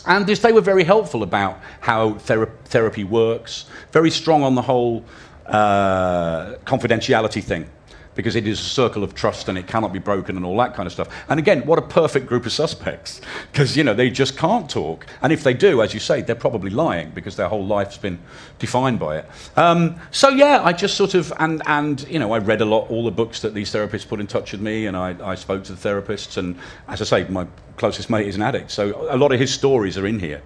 [0.06, 4.62] And this, they were very helpful about how thera- therapy works, very strong on the
[4.62, 5.04] whole
[5.46, 7.70] uh, confidentiality thing.
[8.20, 10.76] Because it is a circle of trust and it cannot be broken and all that
[10.76, 11.08] kind of stuff.
[11.30, 13.22] And again, what a perfect group of suspects
[13.54, 16.36] because you know they just can't talk, and if they do, as you say, they're
[16.36, 18.20] probably lying because their whole life's been
[18.58, 19.26] defined by it.
[19.56, 22.90] Um, so yeah, I just sort of and and you know I read a lot
[22.90, 25.64] all the books that these therapists put in touch with me, and I, I spoke
[25.64, 26.58] to the therapists, and
[26.90, 29.98] as I say, my closest mate is an addict, so a lot of his stories
[29.98, 30.42] are in here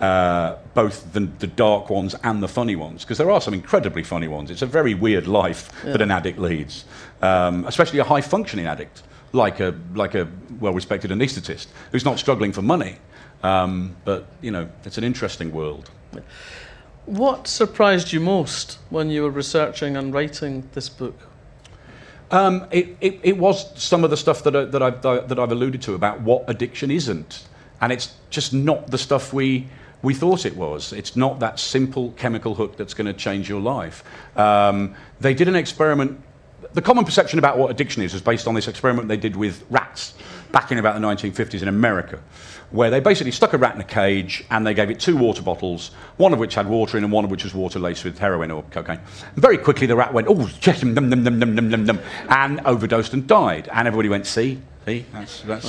[0.00, 4.02] uh, both the, the, dark ones and the funny ones, because there are some incredibly
[4.02, 4.50] funny ones.
[4.50, 5.92] It's a very weird life yeah.
[5.92, 6.84] that an addict leads,
[7.24, 10.28] um, especially a high functioning addict, like a, like a
[10.60, 12.96] well respected anaesthetist who's not struggling for money.
[13.42, 15.90] Um, but, you know, it's an interesting world.
[17.06, 21.18] What surprised you most when you were researching and writing this book?
[22.30, 25.52] Um, it, it, it, was some of the stuff that, I, that, I've, that I've
[25.52, 27.44] alluded to about what addiction isn't.
[27.80, 29.68] And it's just not the stuff we,
[30.02, 30.92] we thought it was.
[30.92, 34.02] It's not that simple chemical hook that's going to change your life.
[34.38, 36.20] Um, they did an experiment.
[36.74, 39.64] The common perception about what addiction is is based on this experiment they did with
[39.70, 40.12] rats
[40.50, 42.20] back in about the 1950s in America,
[42.72, 45.40] where they basically stuck a rat in a cage and they gave it two water
[45.40, 48.18] bottles, one of which had water in and one of which was water laced with
[48.18, 48.98] heroin or cocaine.
[49.34, 50.50] And very quickly the rat went, oh,
[50.82, 53.68] num, num, num, num, num, num, num, and overdosed and died.
[53.72, 55.66] And everybody went, see, see, that's, that's,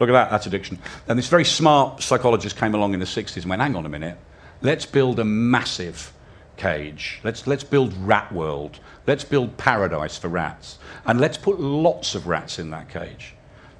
[0.00, 0.78] Look at that, that's addiction.
[1.08, 3.88] And this very smart psychologist came along in the 60s and went, hang on a
[3.88, 4.16] minute,
[4.62, 6.12] let's build a massive
[6.58, 7.20] cage.
[7.24, 8.80] Let's, let's build Rat World.
[9.06, 10.78] Let's build paradise for rats.
[11.06, 13.34] And let's put lots of rats in that cage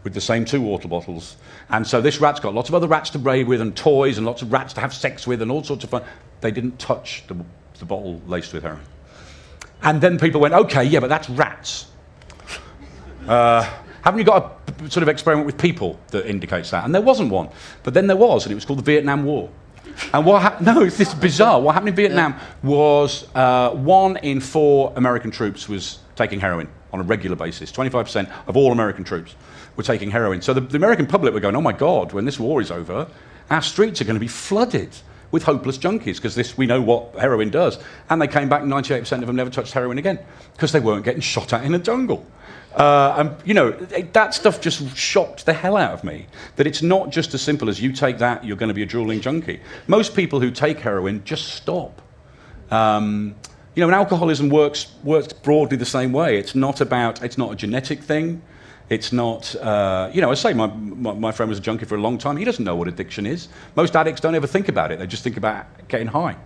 [0.05, 1.37] with the same two water bottles.
[1.69, 4.27] And so this rat's got lots of other rats to play with and toys and
[4.27, 6.03] lots of rats to have sex with and all sorts of fun.
[6.41, 7.37] They didn't touch the,
[7.79, 8.81] the bottle laced with heroin.
[9.83, 11.87] And then people went, okay, yeah, but that's rats.
[13.27, 13.63] Uh,
[14.03, 16.85] haven't you got a sort of experiment with people that indicates that?
[16.85, 17.51] And there wasn't one.
[17.83, 19.51] But then there was, and it was called the Vietnam War.
[20.13, 20.67] And what happened?
[20.67, 21.61] No, it's this bizarre.
[21.61, 27.01] What happened in Vietnam was uh, one in four American troops was taking heroin on
[27.01, 27.71] a regular basis.
[27.71, 29.35] 25% of all American troops
[29.77, 30.43] were taking heroin.
[30.43, 33.07] So the, the American public were going, oh my God, when this war is over,
[33.51, 34.91] our streets are going to be flooded
[35.31, 37.79] with hopeless junkies because this we know what heroin does.
[38.09, 40.19] And they came back, 98% of them never touched heroin again
[40.55, 42.27] because they weren't getting shot at in a jungle.
[42.75, 46.27] Uh, and, you know, that stuff just shocked the hell out of me.
[46.57, 48.87] That it's not just as simple as you take that, you're going to be a
[48.87, 49.61] drooling junkie.
[49.87, 52.01] Most people who take heroin just stop.
[52.71, 53.35] Um,
[53.75, 56.39] you know, and alcoholism works, works broadly the same way.
[56.39, 58.43] It's not about, it's not a genetic thing.
[58.91, 61.95] It's not, uh, you know, I say my, my, my, friend was a junkie for
[61.97, 62.37] a long time.
[62.39, 63.49] He doesn't know what addiction is.
[63.77, 64.99] Most addicts don't ever think about it.
[64.99, 66.37] They just think about getting high.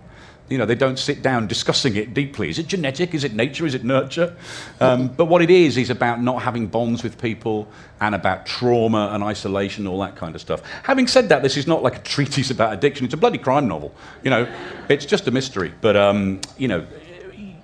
[0.49, 2.49] You know, they don't sit down discussing it deeply.
[2.49, 3.13] Is it genetic?
[3.13, 3.65] Is it nature?
[3.65, 4.35] Is it nurture?
[4.81, 7.67] Um, but what it is, is about not having bonds with people
[8.01, 10.61] and about trauma and isolation, all that kind of stuff.
[10.83, 13.05] Having said that, this is not like a treatise about addiction.
[13.05, 13.95] It's a bloody crime novel.
[14.21, 14.53] You know,
[14.89, 15.73] it's just a mystery.
[15.79, 16.85] But, um, you know,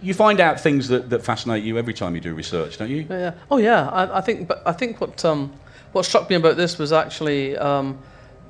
[0.02, 3.06] you find out things that, that fascinate you every time you do research, don't you?
[3.10, 3.34] Yeah.
[3.52, 3.90] Oh, yeah.
[3.90, 5.54] I, I think, but I think what, um,
[5.92, 8.00] what struck me about this was actually um,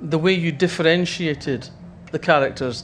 [0.02, 1.68] the way you differentiated
[2.12, 2.84] the characters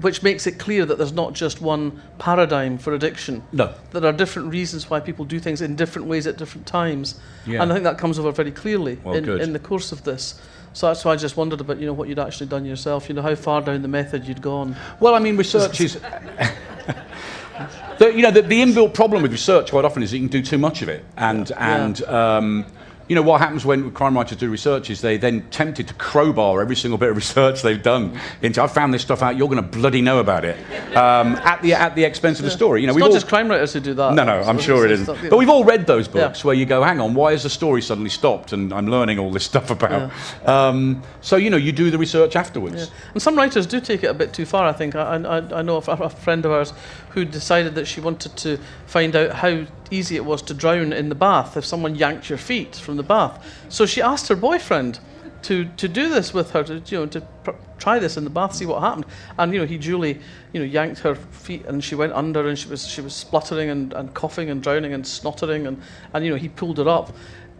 [0.00, 3.42] which makes it clear that there's not just one paradigm for addiction.
[3.52, 3.74] No.
[3.90, 7.18] There are different reasons why people do things in different ways at different times.
[7.46, 7.62] Yeah.
[7.62, 10.40] And I think that comes over very clearly well, in, in the course of this.
[10.72, 13.14] So that's why I just wondered about, you know, what you'd actually done yourself, you
[13.14, 14.76] know, how far down the method you'd gone.
[15.00, 15.94] Well, I mean, research is...
[17.98, 20.42] the, you know, the, the, inbuilt problem with research quite often is you can do
[20.42, 21.04] too much of it.
[21.16, 21.84] And, yeah.
[21.84, 22.02] and.
[22.04, 22.66] Um,
[23.08, 26.60] you know, what happens when crime writers do research is they then tempted to crowbar
[26.60, 29.62] every single bit of research they've done into, I found this stuff out, you're going
[29.62, 30.56] to bloody know about it,
[30.96, 32.82] um, at, the, at the expense of the story.
[32.82, 34.14] You know, it's not all, just crime writers who do that.
[34.14, 35.06] No, no, I'm sure it isn't.
[35.06, 36.46] Not, but we've all read those books yeah.
[36.46, 39.30] where you go, hang on, why has the story suddenly stopped and I'm learning all
[39.30, 40.12] this stuff about?
[40.44, 40.68] Yeah.
[40.68, 42.88] Um, so, you know, you do the research afterwards.
[42.88, 42.94] Yeah.
[43.14, 44.94] And some writers do take it a bit too far, I think.
[44.94, 46.72] I, I, I know a, a friend of ours
[47.18, 51.08] who decided that she wanted to find out how easy it was to drown in
[51.08, 53.44] the bath if someone yanked your feet from the bath.
[53.68, 55.00] So she asked her boyfriend
[55.42, 58.30] to, to do this with her, to, you know, to pr- try this in the
[58.30, 59.06] bath, see what happened.
[59.36, 60.20] And, you know, he duly,
[60.52, 63.68] you know, yanked her feet and she went under and she was, she was spluttering
[63.68, 65.82] and, and coughing and drowning and snottering and,
[66.14, 67.14] and, you know, he pulled her up.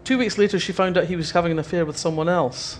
[0.04, 2.78] Two weeks later, she found out he was having an affair with someone else.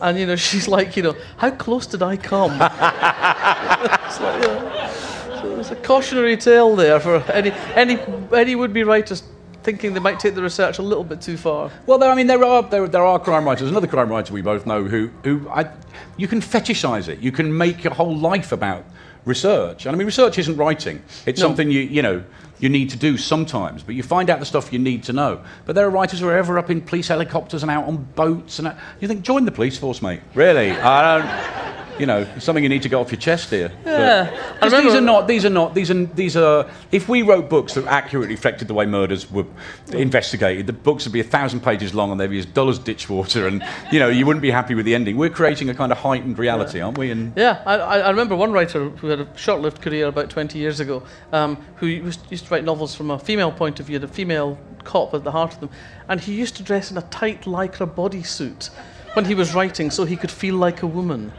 [0.00, 2.58] And, you know, she's like, you know, how close did I come?
[4.20, 7.98] like, so there's a cautionary tale there for any, any,
[8.32, 9.22] any would-be writers
[9.62, 11.70] thinking they might take the research a little bit too far.
[11.86, 13.68] Well, there, I mean, there are there, there are crime writers.
[13.68, 15.70] Another crime writer we both know who who I,
[16.16, 17.18] you can fetishize it.
[17.18, 18.84] You can make your whole life about
[19.24, 19.86] research.
[19.86, 21.02] And I mean, research isn't writing.
[21.26, 21.48] It's no.
[21.48, 22.24] something you you know
[22.60, 25.44] you need to do sometimes, but you find out the stuff you need to know.
[25.64, 28.58] But there are writers who are ever up in police helicopters and out on boats,
[28.58, 30.20] and you think, join the police force, mate.
[30.34, 31.77] Really, I don't.
[31.98, 33.72] You know, something you need to get off your chest here.
[33.84, 34.30] Yeah.
[34.54, 35.28] Because these are not.
[35.28, 35.74] These are not.
[35.74, 36.04] These are.
[36.04, 36.70] These are.
[36.92, 39.46] If we wrote books that accurately reflected the way murders were
[39.92, 42.78] investigated, the books would be a thousand pages long and they'd be as dull as
[42.78, 45.16] ditch water, and you know you wouldn't be happy with the ending.
[45.16, 47.10] We're creating a kind of heightened reality, aren't we?
[47.10, 50.80] And Yeah, I, I remember one writer who had a short-lived career about 20 years
[50.80, 54.58] ago, um, who used to write novels from a female point of view, a female
[54.84, 55.70] cop at the heart of them,
[56.08, 58.70] and he used to dress in a tight lycra bodysuit
[59.14, 61.32] when he was writing, so he could feel like a woman.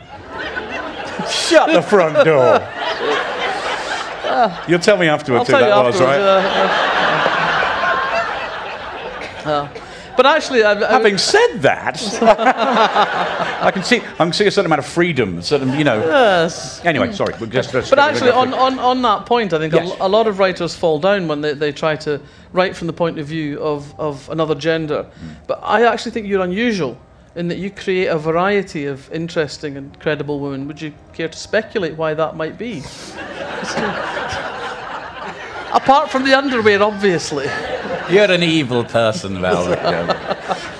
[1.29, 2.59] shut the front door.
[4.67, 6.19] You'll tell me afterwards I'll who that was, right?
[6.19, 6.41] uh,
[9.45, 9.67] uh, uh,
[10.15, 12.01] but actually, I, I, Having said that,
[13.61, 13.97] I can see.
[14.01, 15.41] I can see a certain amount of freedom.
[15.41, 15.97] Certain, you know.
[16.05, 16.83] yes.
[16.83, 17.33] Anyway, sorry.
[17.47, 19.95] Just, just But actually, on, on, on, that point, I think Yes.
[19.97, 22.19] a, a lot of writers fall down when they, they try to
[22.51, 25.03] write from the point of view of, of another gender.
[25.03, 25.27] Hmm.
[25.47, 26.97] But I actually think you're unusual
[27.35, 30.67] in that you create a variety of interesting and credible women.
[30.67, 32.79] Would you care to speculate why that might be?
[35.71, 37.45] Apart from the underwear, obviously.
[38.09, 40.17] You're an evil person, Velvet.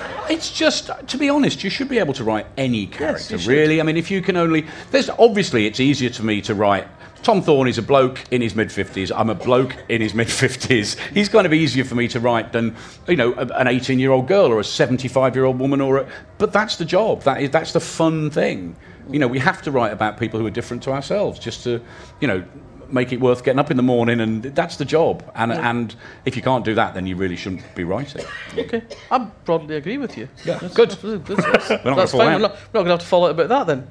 [0.30, 3.50] It's just, to be honest, you should be able to write any character, you should.
[3.50, 3.80] really.
[3.80, 4.64] I mean, if you can only.
[4.92, 6.86] There's obviously it's easier to me to write.
[7.22, 9.12] Tom Thorne is a bloke in his mid 50s.
[9.14, 10.98] I'm a bloke in his mid 50s.
[11.14, 12.74] He's kind of easier for me to write than,
[13.06, 16.08] you know, an 18 year old girl or a 75 year old woman or a.
[16.38, 17.22] But that's the job.
[17.22, 18.74] That is, that's the fun thing.
[19.10, 21.82] You know, we have to write about people who are different to ourselves just to,
[22.20, 22.44] you know,
[22.92, 25.30] make it worth getting up in the morning, and that's the job.
[25.34, 25.94] And, and
[26.24, 28.24] if you can't do that, then you really shouldn't be writing.
[28.56, 30.28] Okay, I broadly agree with you.
[30.44, 30.90] Yeah, That's- good.
[30.90, 32.28] That's, that's, that's, gonna fall fine.
[32.28, 32.40] out.
[32.40, 33.88] We're not, not going to have to follow up about that then.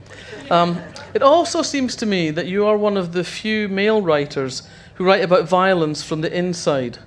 [0.51, 0.81] Um,
[1.13, 5.05] it also seems to me that you are one of the few male writers who
[5.05, 6.99] write about violence from the inside,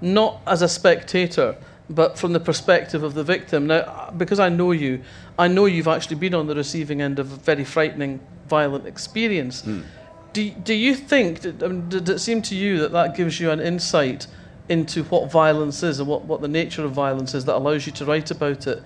[0.00, 1.56] not as a spectator,
[1.88, 3.66] but from the perspective of the victim.
[3.66, 5.02] Now, because I know you,
[5.38, 9.62] I know you've actually been on the receiving end of a very frightening, violent experience.
[9.62, 9.82] Hmm.
[10.32, 13.60] Do, do you think, did, did it seem to you that that gives you an
[13.60, 14.26] insight
[14.68, 17.92] into what violence is and what, what the nature of violence is that allows you
[17.92, 18.82] to write about it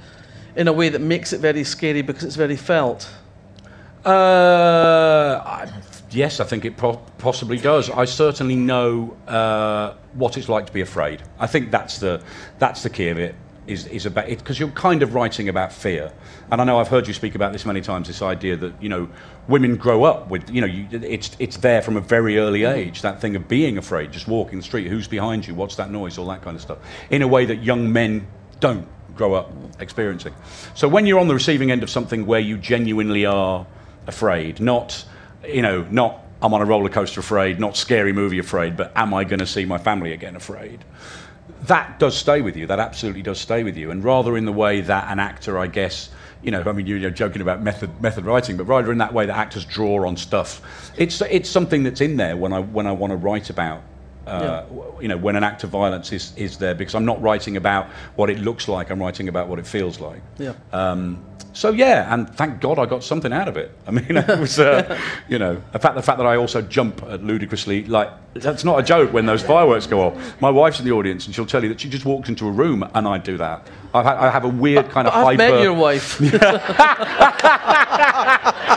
[0.57, 3.11] in a way that makes it very scary because it's very felt?
[4.05, 5.69] Uh, I,
[6.11, 7.91] yes, I think it po- possibly does.
[7.91, 11.23] I certainly know uh, what it's like to be afraid.
[11.39, 12.23] I think that's the
[12.59, 13.35] that's the key of it.
[13.67, 16.11] Is, is about it because you're kind of writing about fear,
[16.51, 18.09] and I know I've heard you speak about this many times.
[18.09, 19.09] This idea that you know
[19.47, 23.03] women grow up with you know you, it's it's there from a very early age.
[23.03, 26.19] That thing of being afraid, just walking the street, who's behind you, what's that noise,
[26.19, 26.79] all that kind of stuff.
[27.11, 28.27] In a way that young men
[28.59, 30.35] don't grow up experiencing.
[30.75, 33.67] So when you're on the receiving end of something where you genuinely are
[34.11, 35.05] afraid, not,
[35.47, 39.13] you know, not I'm on a roller coaster afraid, not scary movie afraid, but am
[39.13, 40.85] I going to see my family again afraid?
[41.63, 42.67] That does stay with you.
[42.67, 43.91] That absolutely does stay with you.
[43.91, 46.11] And rather in the way that an actor, I guess,
[46.43, 49.27] you know, I mean, you're joking about method method writing, but rather in that way
[49.27, 50.61] that actors draw on stuff.
[50.97, 53.83] It's it's something that's in there when I when I want to write about.
[54.27, 54.65] Uh,
[55.01, 57.87] You know, when an act of violence is, is there, because I'm not writing about
[58.17, 60.23] what it looks like, I'm writing about what it feels like.
[60.39, 60.53] Yeah.
[60.73, 63.73] Um, so yeah, and thank God I got something out of it.
[63.87, 64.99] I mean, it was, uh,
[65.29, 68.79] you know, the fact the fact that I also jump at ludicrously like that's not
[68.79, 70.41] a joke when those fireworks go off.
[70.41, 72.51] My wife's in the audience and she'll tell you that she just walks into a
[72.51, 73.67] room and I do that.
[73.93, 75.53] I, I have a weird kind of I've hyper.
[75.53, 76.21] met your wife.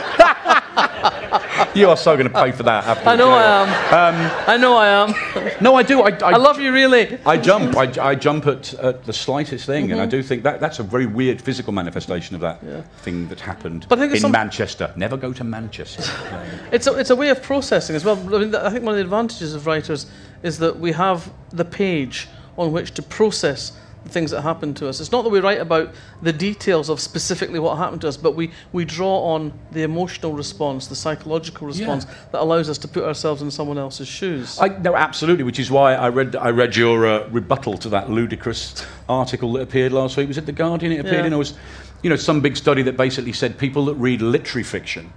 [1.74, 2.84] You are so going to pay for that.
[2.84, 3.68] After I know I am.
[4.14, 5.50] Um, I know I am.
[5.60, 6.02] no, I do.
[6.02, 7.18] I, I, I love you really.
[7.26, 7.76] I jump.
[7.76, 10.10] I, I jump at, at the slightest thing, and I Mm-hmm.
[10.10, 12.60] do think that that's a very weird physical manifestation of that
[12.98, 14.92] thing that happened But I think in some- Manchester.
[14.96, 16.02] Never go to Manchester.
[16.72, 18.16] It's a, it's a way of processing as well.
[18.34, 20.06] I mean, I think one of the advantages of writers
[20.42, 23.72] is that we have the page on which to process
[24.06, 25.00] things that happen to us.
[25.00, 28.34] It's not that we write about the details of specifically what happened to us, but
[28.34, 33.04] we, we draw on the emotional response, the psychological response that allows us to put
[33.04, 34.58] ourselves in someone else's shoes.
[34.60, 35.44] I, no, absolutely.
[35.44, 39.62] Which is why I read I read your uh, rebuttal to that ludicrous article that
[39.62, 40.28] appeared last week.
[40.28, 40.92] Was it the Guardian?
[40.92, 41.26] It appeared Yeah.
[41.26, 41.32] in.
[41.32, 41.54] It was,
[42.02, 45.12] you know, some big study that basically said people that read literary fiction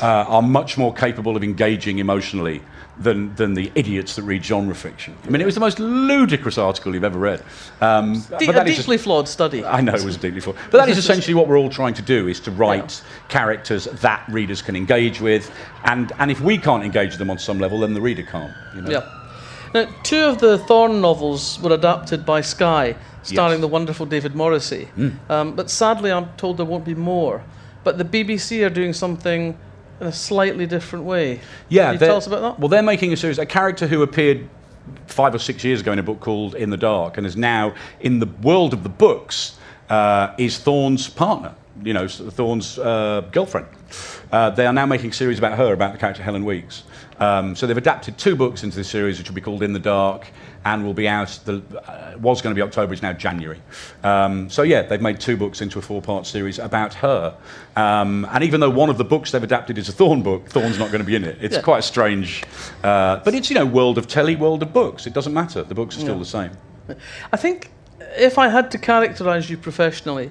[0.00, 2.62] uh, are much more capable of engaging emotionally
[2.98, 5.16] than than the idiots that read genre fiction.
[5.24, 7.42] I mean, it was the most ludicrous article you've ever read.
[7.80, 9.64] Um, De- but a is just- deeply flawed study.
[9.64, 10.54] I know it was deeply full.
[10.70, 14.24] But that is essentially what we're all trying to do, is to write characters that
[14.28, 15.50] readers can engage with.
[15.84, 18.52] And, and if we can't engage them on some level, then the reader can't.
[18.74, 18.90] You know?
[18.90, 19.08] Yeah.
[19.72, 23.60] Now, two of the Thorne novels were adapted by Sky, starring Yes.
[23.60, 24.88] The wonderful David Morrissey.
[25.28, 27.42] Um, but sadly, I'm told there won't be more.
[27.84, 29.56] But the BBC are doing something
[30.00, 31.40] in a slightly different way.
[31.68, 32.58] Yeah, Can you tell us about that?
[32.58, 33.38] Well, they're making a series.
[33.38, 34.48] A character who appeared
[35.06, 37.74] five or six years ago in a book called In the Dark, and is now
[38.00, 39.56] in the world of the books,
[39.88, 41.54] uh, is Thorne's partner.
[41.82, 43.68] you know, Thorne's uh, girlfriend.
[44.32, 46.84] Uh, they are now making a series about her, about the character Helen Weeks.
[47.18, 49.78] Um, so they've adapted two books into this series, which will be called In the
[49.78, 50.28] Dark,
[50.64, 51.38] and will be out.
[51.44, 53.60] The uh, was going to be October, it's now January.
[54.02, 57.34] Um, so yeah, they've made two books into a four-part series about her.
[57.76, 60.78] Um, and even though one of the books they've adapted is a Thorne book, Thorne's
[60.78, 61.38] not going to be in it.
[61.40, 61.62] It's Yeah.
[61.62, 62.44] quite strange,
[62.84, 65.06] uh, but it's you know world of telly, world of books.
[65.06, 65.62] It doesn't matter.
[65.62, 66.50] The books are still the same.
[67.32, 67.70] I think
[68.18, 70.30] if I had to characterise you professionally,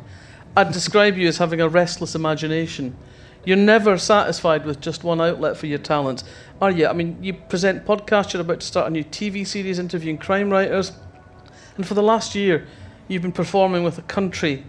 [0.55, 2.95] I'd describe you as having a restless imagination.
[3.45, 6.23] You're never satisfied with just one outlet for your talent,
[6.61, 6.87] are you?
[6.87, 10.49] I mean, you present podcasts, you're about to start a new TV series interviewing crime
[10.49, 10.91] writers,
[11.77, 12.67] and for the last year,
[13.07, 14.65] you've been performing with a country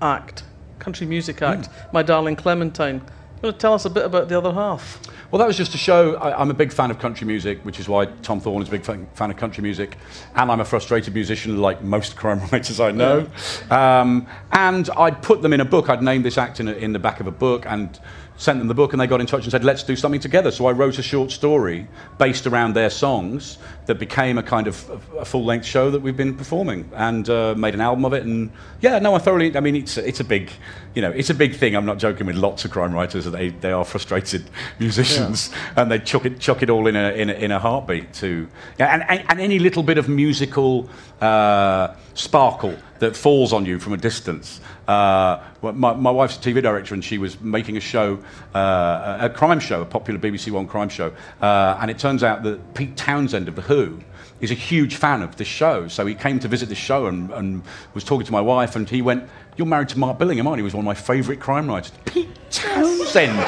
[0.00, 0.44] act,
[0.78, 2.96] country music act, My Darling Clementine.
[2.96, 5.00] You want to tell us a bit about the other half?
[5.30, 7.78] Well, that was just to show I, I'm a big fan of country music, which
[7.80, 9.98] is why Tom Thorne is a big fan, fan of country music.
[10.36, 13.28] And I'm a frustrated musician, like most crime writers I know.
[13.70, 15.90] Um, and I'd put them in a book.
[15.90, 17.98] I'd named this act in, a, in the back of a book and
[18.36, 20.50] sent them the book, and they got in touch and said, let's do something together.
[20.50, 21.86] So I wrote a short story
[22.18, 26.16] based around their songs that became a kind of a full length show that we've
[26.16, 28.24] been performing and uh, made an album of it.
[28.24, 30.50] And yeah, no, I thoroughly, I mean, it's, it's a big,
[30.94, 31.76] you know, it's a big thing.
[31.76, 33.24] I'm not joking with lots of crime writers.
[33.24, 37.30] They, they are frustrated musicians and they chuck it, chuck it all in a, in
[37.30, 40.88] a, in a heartbeat to, yeah, and, and, and any little bit of musical
[41.20, 44.60] uh, sparkle that falls on you from a distance.
[44.86, 48.18] Uh, my, my wife's a TV director, and she was making a show,
[48.54, 51.12] uh, a crime show, a popular BBC One crime show.
[51.40, 54.00] Uh, and it turns out that Pete Townshend of The Who
[54.40, 55.88] is a huge fan of this show.
[55.88, 57.62] So he came to visit the show and, and
[57.94, 60.62] was talking to my wife, and he went, You're married to Mark Billingham, aren't you?
[60.62, 61.92] He was one of my favourite crime writers.
[62.04, 63.38] Pete Townshend!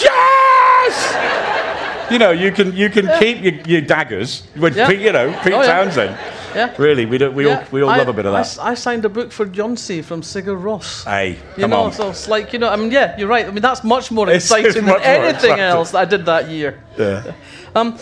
[0.00, 2.10] yes!
[2.10, 4.88] You know, you can, you can keep your, your daggers Yeah.
[4.88, 5.66] Pete, you know, Pete Oh, yeah.
[5.66, 6.18] Townshend.
[6.56, 6.74] Yeah.
[6.78, 8.46] Really, we, don't, we, all, we all I- love a bit of I that.
[8.46, 11.04] s- I, signed a book for Jónsi from Sigur Rós.
[11.04, 11.92] Hey, You come know, on.
[11.92, 13.46] so it's like, you know, I mean, yeah, you're right.
[13.46, 15.60] I mean, that's much more It's- exciting than more anything exciting.
[15.60, 16.82] else that I did that year.
[16.98, 17.32] Yeah.
[17.76, 17.98] Um,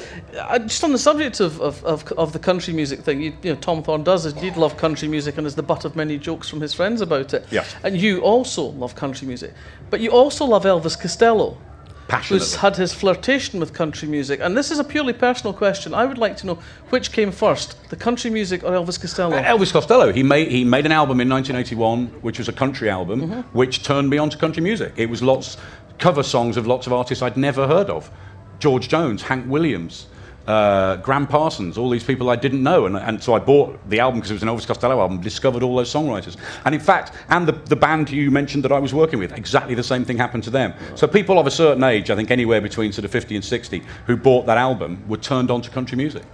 [0.68, 3.58] just on the subject of, of, of, of the country music thing, you, you know,
[3.60, 6.60] Tom Thorne does indeed love country music and is the butt of many jokes from
[6.60, 7.44] his friends about it.
[7.50, 7.74] Yes.
[7.82, 9.52] And you also love country music.
[9.90, 11.58] But you also love Elvis Costello.
[12.28, 14.40] Who's had his flirtation with country music.
[14.42, 15.94] And this is a purely personal question.
[15.94, 16.58] I would like to know
[16.90, 19.36] which came first, the country music or Elvis Costello?
[19.40, 23.22] Elvis Costello, he made, he made an album in 1981, which was a country album,
[23.22, 23.40] Mm-hmm.
[23.56, 24.92] which turned me on to country music.
[24.96, 25.56] It was lots
[25.98, 28.10] cover songs of lots of artists I'd never heard of.
[28.58, 30.06] George Jones, Hank Williams,
[30.46, 32.86] uh, Gram Parsons, all these people I didn't know.
[32.86, 35.62] And, and so I bought the album because it was an Elvis Costello album, discovered
[35.62, 36.36] all those songwriters.
[36.64, 39.74] And in fact, and the, the band you mentioned that I was working with, exactly
[39.74, 40.74] the same thing happened to them.
[40.94, 43.82] So people of a certain age, I think anywhere between sort of 50 and 60,
[44.06, 46.24] who bought that album were turned on to country music.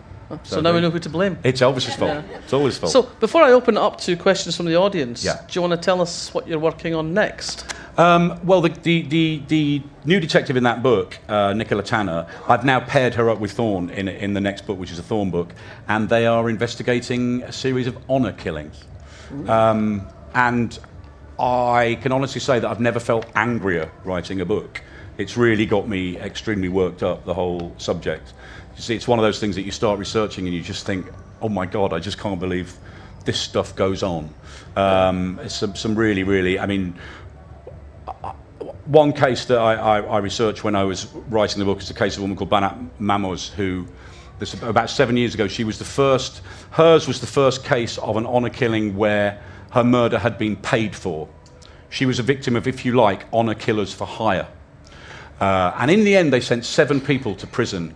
[0.45, 1.39] So now we know who to blame.
[1.45, 2.11] It's Elvis's fault.
[2.11, 2.39] Yeah.
[2.39, 2.93] It's all his fault.
[2.93, 5.41] So before I open it up to questions from the audience, Yeah.
[5.47, 7.64] do you want to tell us what you're working on next?
[7.99, 12.64] Um, well, the, the, the, the new detective in that book, uh, Nicola Tanner, I've
[12.64, 15.31] now paired her up with Thorne in, in the next book, which is a Thorne
[15.31, 15.53] book,
[15.89, 18.85] and they are investigating a series of honour killings.
[19.49, 20.78] Um, and
[21.39, 24.83] I can honestly say that I've never felt angrier writing a book.
[25.18, 28.33] It's really got me extremely worked up, the whole subject.
[28.81, 31.05] You see, it's one of those things that you start researching and you just think,
[31.43, 32.74] oh my God, I just can't believe
[33.26, 34.33] this stuff goes on.
[34.74, 36.95] Um, it's some, some really, really, I mean,
[38.87, 41.95] one case that I, I, I researched when I was writing the book is the
[41.95, 43.87] case of a woman called Banaz Mahmod, who
[44.39, 48.16] this, about seven years ago, she was the first, hers was the first case of
[48.16, 51.28] an honour killing where her murder had been paid for.
[51.91, 54.49] She was a victim of, if you like, honour killers for hire.
[55.39, 57.95] Uh, and in the end, they sent seven people to prison.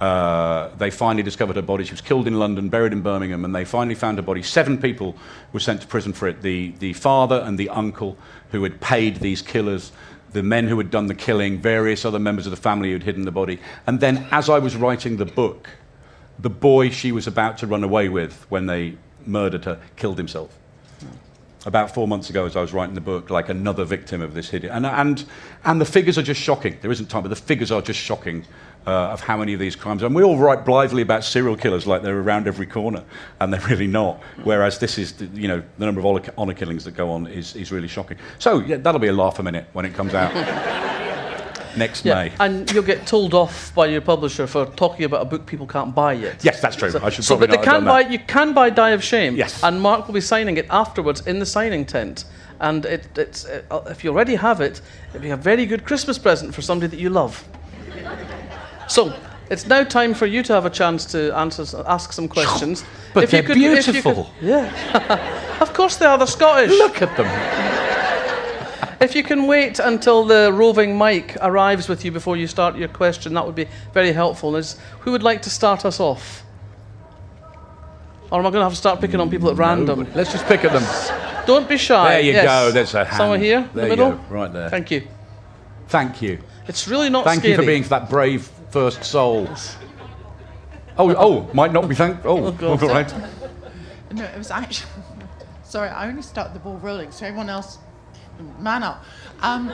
[0.00, 1.84] Uh, they finally discovered her body.
[1.84, 4.42] She was killed in London, buried in Birmingham, and they finally found her body.
[4.42, 5.14] Seven people
[5.52, 8.16] were sent to prison for it the, the father and the uncle
[8.50, 9.92] who had paid these killers,
[10.32, 13.02] the men who had done the killing, various other members of the family who had
[13.02, 13.60] hidden the body.
[13.86, 15.68] And then, as I was writing the book,
[16.38, 18.96] the boy she was about to run away with when they
[19.26, 20.56] murdered her killed himself
[21.66, 24.48] about four months ago as I was writing the book, like another victim of this
[24.48, 24.72] hideous.
[24.72, 25.24] And, and,
[25.64, 26.78] and the figures are just shocking.
[26.80, 28.46] There isn't time, but the figures are just shocking
[28.86, 30.02] uh, of how many of these crimes.
[30.02, 33.02] And we all write blithely about serial killers like they're around every corner,
[33.40, 34.20] and they're really not.
[34.44, 36.06] Whereas this is, the- you know, the number of
[36.38, 38.16] honour- killings that go on is, is really shocking.
[38.38, 40.32] So yeah, that'll be a laugh a minute when it comes out
[41.76, 42.32] next Yeah, May.
[42.40, 45.94] and you'll get told off by your publisher for talking about a book people can't
[45.94, 46.42] buy yet.
[46.44, 46.90] Yes, that's true.
[46.90, 48.00] So, I should so probably but they can buy.
[48.00, 49.36] You can buy Die of Shame.
[49.36, 49.62] Yes.
[49.62, 52.24] And Mark will be signing it afterwards in the signing tent.
[52.58, 56.18] And it, it's uh, if you already have it, it'll be a very good Christmas
[56.18, 57.42] present for somebody that you love.
[58.90, 59.14] So
[59.50, 62.84] it's now time for you to have a chance to answer, ask some questions.
[63.14, 64.30] But If you they're could- if you could- beautiful.
[64.42, 65.58] yeah.
[65.60, 66.18] of course they are.
[66.18, 66.70] They're Scottish.
[66.70, 67.26] Look at them.
[69.00, 72.88] If you can wait until the roving mic arrives with you before you start your
[72.88, 74.56] question, that would be very helpful.
[74.56, 76.42] Is who would like to start us off?
[78.30, 80.06] Or am I going to have to start picking on people at mm, random?
[80.14, 80.84] Let's just pick at them.
[81.46, 82.10] Don't be shy.
[82.10, 82.44] There you Yes.
[82.44, 82.72] go.
[82.72, 83.16] There's a hand.
[83.16, 84.10] Someone here, in There the you middle.
[84.12, 84.20] go.
[84.28, 84.68] Right there.
[84.68, 85.08] Thank you.
[85.88, 86.38] Thank you.
[86.68, 87.52] It's really not Thank scary.
[87.52, 89.48] you for being that brave first soul.
[90.98, 92.24] Oh, oh, might not be thanked.
[92.26, 92.82] Oh, Oh, God.
[92.82, 93.14] all right.
[94.12, 94.90] No, it was actually.
[95.64, 97.78] Sorry, I only started the ball rolling, so everyone else,
[98.58, 99.04] man up.
[99.40, 99.72] Um,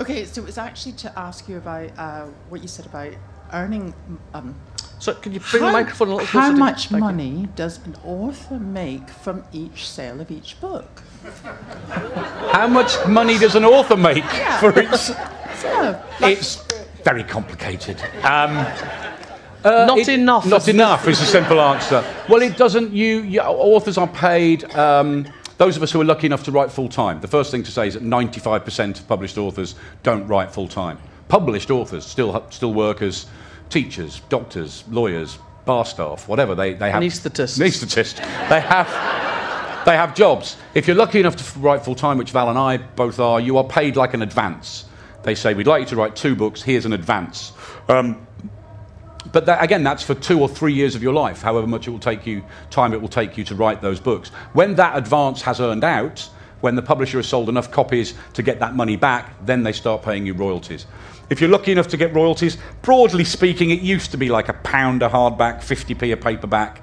[0.00, 3.12] okay, so it was actually to ask you about uh, what you said about
[3.52, 3.92] earning.
[4.32, 4.54] Um,
[5.00, 6.46] So can you bring the microphone a little closer?
[6.46, 6.98] How much Thank you.
[7.00, 11.02] money does an author make from each sale of each book?
[12.52, 14.24] How much money does an author make
[14.60, 14.88] for each?
[15.58, 16.64] So, It's
[17.04, 18.00] very complicated.
[18.22, 18.54] Um,
[19.64, 20.46] Not it- enough.
[20.46, 22.04] Not enough is the simple answer.
[22.28, 22.92] Well, it doesn't.
[22.92, 24.64] You, you authors are paid.
[24.74, 27.20] Um, those of us who are lucky enough to write full time.
[27.20, 30.98] The first thing to say is that 95% of published authors don't write full time.
[31.28, 33.26] Published authors still still work as
[33.70, 36.54] teachers, doctors, lawyers, bar staff, whatever.
[36.54, 37.58] They they have Anaesthetists.
[37.58, 38.16] Anaesthetists.
[38.48, 38.88] They have.
[39.84, 40.56] They have jobs.
[40.74, 43.58] If you're lucky enough to write full time, which Val and I both are, you
[43.58, 44.86] are paid like an advance.
[45.22, 47.52] They say, We'd like you to write two books, here's an advance.
[47.88, 48.26] Um,
[49.32, 51.90] but that, again, that's for two or three years of your life, however much it
[51.90, 54.28] will take you, time it will take you to write those books.
[54.52, 56.28] When that advance has earned out,
[56.60, 60.02] when the publisher has sold enough copies to get that money back, then they start
[60.02, 60.86] paying you royalties.
[61.30, 64.54] If you're lucky enough to get royalties, broadly speaking, it used to be like a
[64.54, 66.82] pound a hardback, 50p a paperback.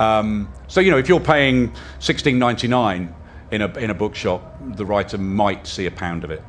[0.00, 3.12] Um, so, you know, if you're paying 16.99
[3.50, 6.42] in a, in a bookshop, the writer might see a pound of it.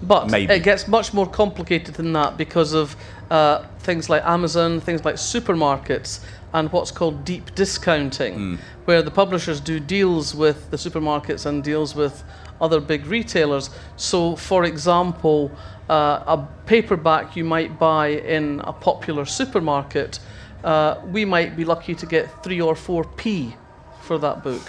[0.00, 0.54] But Maybe.
[0.54, 2.96] it gets much more complicated than that because of
[3.30, 6.24] uh, things like Amazon, things like supermarkets,
[6.54, 8.54] and what's called deep discounting, Hmm.
[8.86, 12.24] where the publishers do deals with the supermarkets and deals with
[12.58, 13.68] other big retailers.
[13.96, 15.50] So, for example,
[15.90, 20.20] uh, a paperback you might buy in a popular supermarket,
[20.64, 23.54] uh, we might be lucky to get three or four p
[24.02, 24.62] for that book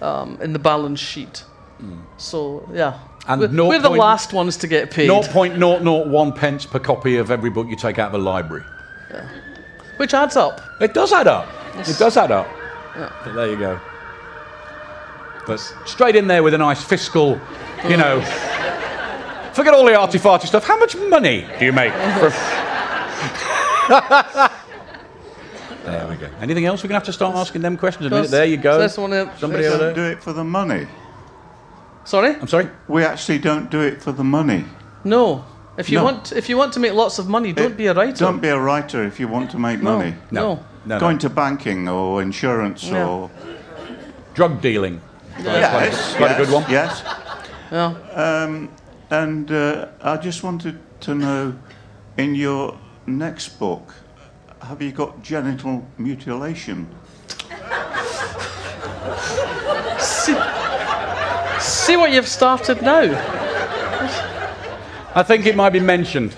[0.00, 1.44] um, in the balance sheet.
[2.16, 2.98] So, yeah.
[3.28, 5.10] And we're, we're the point- last ones to get paid.
[5.10, 8.64] 0.001 pence per copy of every book you take out of a library.
[9.10, 9.28] Yeah.
[9.98, 10.60] Which adds up.
[10.80, 11.48] It does add up.
[11.76, 12.48] It does add up.
[12.94, 13.78] But there you go.
[15.46, 17.38] But straight in there with a nice fiscal,
[17.88, 18.20] you know.
[19.52, 20.64] Forget all the arty farty stuff.
[20.64, 21.92] How much money do you make?
[25.86, 26.28] there we go.
[26.40, 26.82] Anything else?
[26.82, 28.30] We're going to have to start asking them questions in a minute.
[28.30, 28.86] There you go.
[28.88, 29.32] Someone there.
[29.38, 30.10] Somebody We over don't there.
[30.12, 30.86] do it for the money.
[32.04, 32.34] Sorry?
[32.34, 32.68] I'm sorry?
[32.88, 34.64] We actually don't do it for the money.
[35.04, 35.44] No.
[35.76, 36.04] If you No.
[36.04, 38.24] want, if you want to make lots of money, don't be a writer.
[38.24, 39.98] Don't be a writer if you want to make no.
[39.98, 40.14] money.
[40.30, 40.54] No.
[40.54, 40.64] No.
[40.86, 41.00] no.
[41.00, 43.06] Go into banking or insurance Yeah.
[43.06, 43.30] or.
[44.34, 45.00] Drug dealing.
[45.42, 46.64] Yes, quite a yes, good one.
[46.70, 47.02] Yes.
[47.70, 47.94] Yeah.
[48.14, 48.70] Um,
[49.10, 51.54] and uh, I just wanted to know
[52.16, 53.94] in your next book,
[54.62, 56.88] have you got genital mutilation?
[59.98, 60.36] See,
[61.60, 63.02] see what you've started now.
[65.14, 66.36] I think it might be mentioned.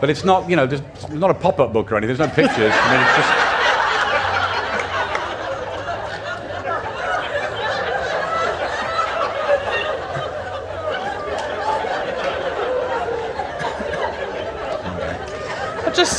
[0.00, 2.16] But it's not, you know, there's there's not a pop-up book or anything.
[2.16, 2.72] There's no pictures.
[2.74, 3.49] I mean, it's just.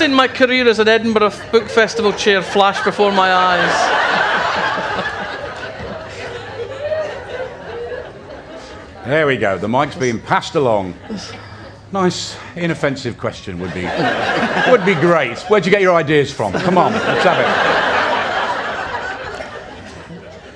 [0.01, 3.71] Seen my career as an Edinburgh Book Festival chair flash before my eyes.
[9.05, 9.59] There we go.
[9.59, 10.95] The mic's being passed along.
[11.91, 13.87] Nice, inoffensive question would be
[14.71, 15.37] would be great.
[15.51, 16.53] Where'd you get your ideas from?
[16.53, 17.37] Come on, let's have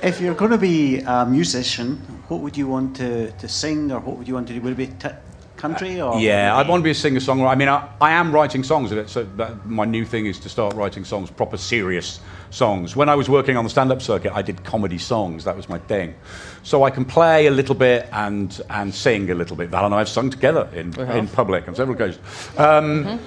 [0.02, 0.08] it.
[0.08, 4.00] If you're going to be a musician, what would you want to, to sing or
[4.00, 4.60] what would you want to do?
[4.60, 5.14] Would it be t-
[5.56, 6.18] country or?
[6.18, 7.48] Yeah, I want to be a singer-songwriter.
[7.48, 8.92] I mean, I, I am writing songs.
[8.92, 12.94] and So that, my new thing is to start writing songs, proper serious songs.
[12.96, 15.44] When I was working on the stand-up circuit, I did comedy songs.
[15.44, 16.14] That was my thing.
[16.62, 19.70] So I can play a little bit and and sing a little bit.
[19.70, 22.20] Val and I have sung together in, in public on several occasions.
[22.58, 23.18] Um,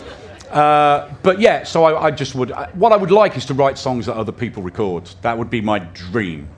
[0.49, 2.51] Uh, but yeah, so I, I just would.
[2.51, 5.07] I, what I would like is to write songs that other people record.
[5.21, 6.49] That would be my dream.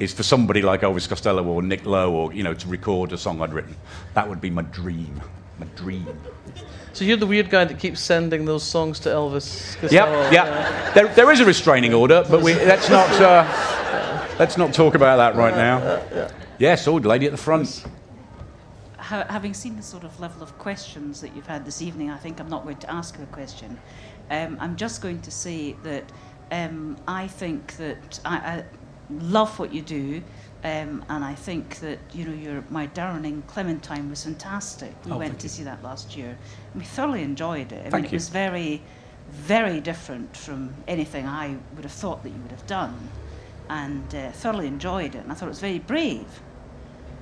[0.00, 3.18] Is for somebody like Elvis Costello or Nick Lowe, or you know, to record a
[3.18, 3.76] song I'd written.
[4.14, 5.20] That would be my dream.
[5.58, 6.08] My dream.
[6.94, 9.74] So you're the weird guy that keeps sending those songs to Elvis.
[9.82, 10.92] Yep, Costello, yeah.
[10.94, 13.44] There, there is a restraining order, but we, let's not uh,
[14.38, 16.30] let's not talk about that right now.
[16.58, 17.84] Yes, old lady at the front.
[18.98, 22.40] having seen the sort of level of questions that you've had this evening, I think
[22.40, 23.78] I'm not going to ask you a question.
[24.30, 26.04] Um, I'm just going to say that
[26.52, 28.64] Um, I think that I, I
[29.10, 30.22] love what you do.
[30.62, 34.92] Um, and I think that you know your my darling Clementine was fantastic.
[35.06, 35.48] We Oh, went to you.
[35.48, 36.36] see that last year.
[36.72, 37.86] and We thoroughly enjoyed it.
[37.86, 38.82] I Thank mean, it was very,
[39.30, 43.08] very different from anything I would have thought that you would have done,
[43.70, 45.18] and uh, thoroughly enjoyed it.
[45.22, 46.28] And I thought it was very brave,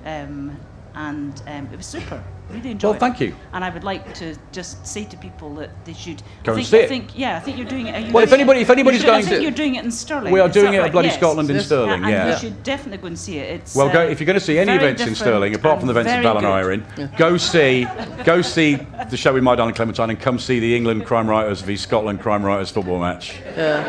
[0.05, 0.59] um,
[0.95, 2.23] and um, it was super.
[2.51, 2.93] Really enjoyed.
[2.93, 3.35] Well, thank you.
[3.53, 6.67] And I would like to just say to people that they should Go I and
[6.67, 6.89] think, see I it.
[6.89, 7.95] think, yeah, I think you're doing it.
[7.95, 9.85] are you Well, if anybody- if anybody's should- going I think to- you're doing it
[9.85, 10.33] in Stirling.
[10.33, 10.93] We are doing it at right?
[10.93, 11.19] Bloody Yes.
[11.19, 11.67] Scotland in Yes.
[11.67, 12.25] Stirling, And yeah.
[12.25, 12.39] you Yeah.
[12.39, 13.51] should definitely go and see it.
[13.61, 15.55] It's Well, go, uh, if you're going to see any very events in different Stirling,
[15.57, 17.05] apart from the and events in very Ballina good.
[17.05, 17.87] Iron, go see,
[18.25, 18.79] go see
[19.11, 22.23] the show with My Darling Clementine and come see the England Crime Writers v Scotland
[22.23, 23.35] Crime Writers football match.
[23.59, 23.83] Yeah.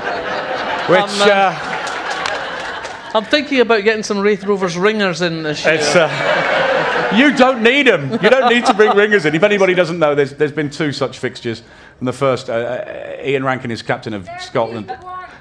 [0.90, 5.76] Which Um, uh, uh, I'm thinking about getting some Raith Rovers ringers in this year.
[5.76, 5.96] it's.
[5.96, 6.66] Uh,
[7.16, 8.12] you don't need them.
[8.12, 9.36] You don't need to bring ringers in.
[9.36, 11.64] If anybody doesn't know, there's, there's been two such fixtures.
[12.00, 14.96] And the first, uh, uh, Ian Rankin is captain of Scotland.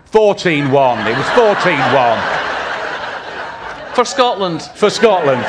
[0.07, 1.07] 14 1.
[1.07, 4.63] It was 14 1 For Scotland.
[4.63, 5.43] for Scotland.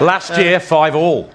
[0.00, 1.30] Last year, 5 all.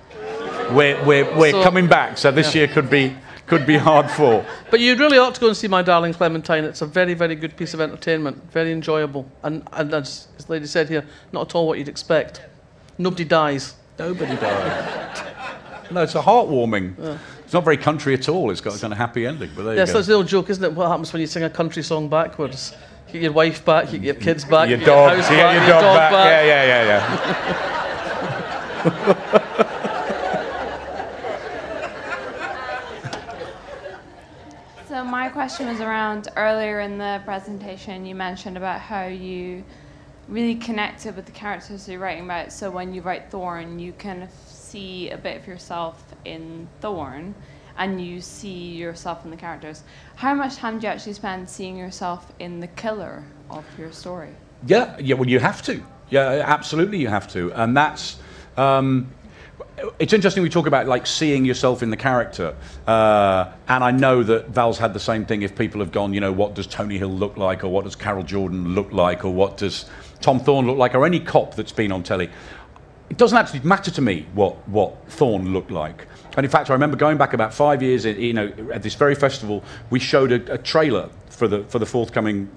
[0.72, 3.16] We're, we're, we're So- coming back, so this year could be,
[3.48, 4.46] could be hard for.
[4.70, 6.64] But you really ought to go and see My Darling Clementine.
[6.64, 8.52] It's a very, very good piece of entertainment.
[8.52, 9.30] Very enjoyable.
[9.44, 12.42] And, and as this lady said here, not at all what you'd expect.
[12.98, 13.76] Nobody dies.
[14.00, 15.28] Nobody died.
[15.92, 16.94] No, it's a heartwarming.
[17.44, 18.50] It's not very country at all.
[18.50, 19.98] It's got a kind of happy ending, but there Yes, you go.
[20.00, 20.72] that's the old joke, isn't it?
[20.72, 22.74] What happens when you sing a country song backwards?
[23.08, 25.18] You get your wife back, you get your kids back, your you get your dog,
[25.18, 26.12] house you back, get your your dog, back.
[26.14, 26.46] back.
[26.46, 26.84] Yeah, yeah,
[28.86, 29.68] yeah, yeah.
[34.88, 38.06] So my question was around earlier in the presentation.
[38.06, 39.64] You mentioned about how you
[40.32, 42.54] really connected with the characters you're writing about.
[42.54, 47.36] So when you write Thorne, you kind of see a bit of yourself in Thorne,
[47.78, 49.84] and you see yourself in the characters.
[50.16, 54.30] How much time do you actually spend seeing yourself in the killer of your story?
[54.66, 55.16] Yeah, yeah.
[55.16, 55.84] Well, you have to.
[56.10, 57.52] Yeah, absolutely, you have to.
[57.54, 58.18] And that's.
[58.56, 59.12] Um,
[60.00, 62.56] it's interesting we talk about like seeing yourself in the character,
[62.88, 65.42] uh, and I know that Val's had the same thing.
[65.42, 67.96] If people have gone, you know, what does Tony Hill look like, or what does
[67.96, 69.86] Carol Jordan look like, or what does
[70.22, 72.30] Tom Thorne look like, or any cop that's been on telly,
[73.10, 76.08] it doesn't actually matter to me what what Thorne looked like.
[76.38, 79.16] And in fact, I remember going back about five years, you know, at this very
[79.16, 82.50] festival, we showed a, a trailer for the for the forthcoming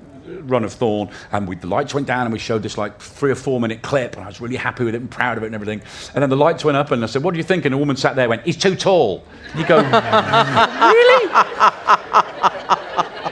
[0.44, 3.30] run of Thorne, and we, the lights went down, and we showed this like three
[3.30, 5.46] or four minute clip, and I was really happy with it and proud of it
[5.46, 5.82] and everything.
[6.14, 7.78] And then the lights went up, and I said, "What do you think?" And a
[7.78, 9.76] woman sat there, and went, "He's too tall." And you go,
[10.92, 11.24] "Really?"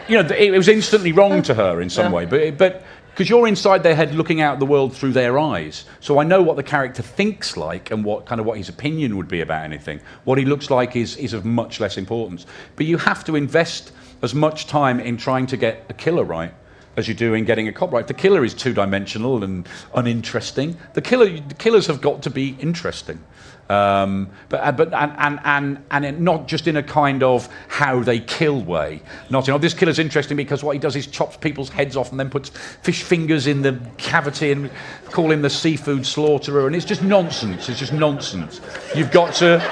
[0.09, 2.17] you know, it, it was instantly wrong to her in some Yeah.
[2.17, 2.83] way, but but
[3.13, 6.43] because you're inside their head, looking out the world through their eyes, so I know
[6.43, 9.65] what the character thinks like and what kind of what his opinion would be about
[9.65, 10.01] anything.
[10.25, 12.47] What he looks like is is of much less importance.
[12.77, 13.93] But you have to invest
[14.23, 16.55] as much time in trying to get a killer right
[16.97, 18.07] as you do in getting a cop right.
[18.07, 20.79] The killer is two dimensional and uninteresting.
[20.95, 23.23] The killer, the killers have got to be interesting.
[23.69, 27.49] Um, but uh, but and and and and it, not just in a kind of
[27.69, 29.01] how they kill way.
[29.31, 32.11] Not you know this killer's interesting because what he does is chops people's heads off
[32.11, 34.71] and then puts fish fingers in the cavity and
[35.05, 37.69] call him the seafood slaughterer and it's just nonsense.
[37.69, 38.61] It's just nonsense.
[38.95, 39.59] You've got to.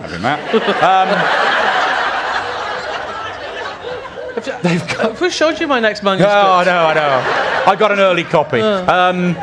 [0.00, 1.60] Having that.
[4.62, 5.16] They've got.
[5.16, 6.32] Who showed you my next manuscript?
[6.34, 7.62] Oh, I know, I know.
[7.66, 8.60] I got an early copy.
[8.60, 9.36] Um,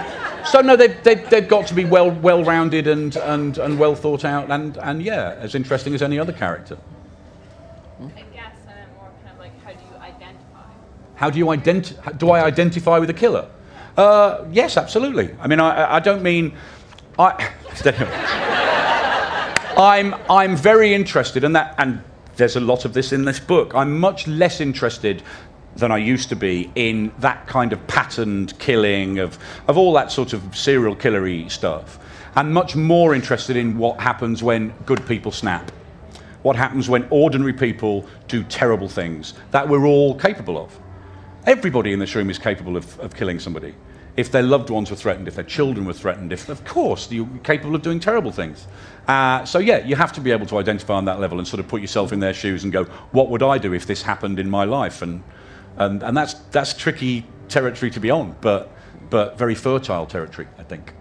[0.52, 3.96] so no, they've, they've, they've got to be well well rounded and, and, and well
[3.96, 6.78] thought out and, and yeah, as interesting as any other character.
[8.00, 10.64] I guess I meant more kind of like how do you identify?
[11.16, 12.12] How do you identify?
[12.12, 13.50] Do I identify with a killer?
[13.98, 15.36] Uh, yes, absolutely.
[15.42, 16.56] I mean, I, I- I don't mean
[17.18, 17.52] I.
[19.78, 22.04] I'm I'm very interested in that, and
[22.36, 23.74] there's a lot of this in this book.
[23.76, 25.22] I'm much less interested
[25.78, 30.12] than I used to be in that kind of patterned killing of of all that
[30.12, 32.00] sort of serial killery stuff,
[32.36, 35.72] and much more interested in what happens when good people snap
[36.48, 40.80] what happens when ordinary people do terrible things that we're all capable of.
[41.46, 43.76] Everybody in this room is capable of, of killing somebody.
[44.16, 47.28] If their loved ones were threatened, if their children were threatened, if, of course, you're
[47.44, 48.66] capable of doing terrible things.
[49.08, 51.60] Uh, so, yeah, you have to be able to identify on that level and sort
[51.60, 54.40] of put yourself in their shoes and go, what would I do if this happened
[54.40, 55.02] in my life?
[55.02, 55.24] And,
[55.78, 58.72] and, and that's, that's tricky territory to be on, but,
[59.10, 60.94] but very fertile territory, I think.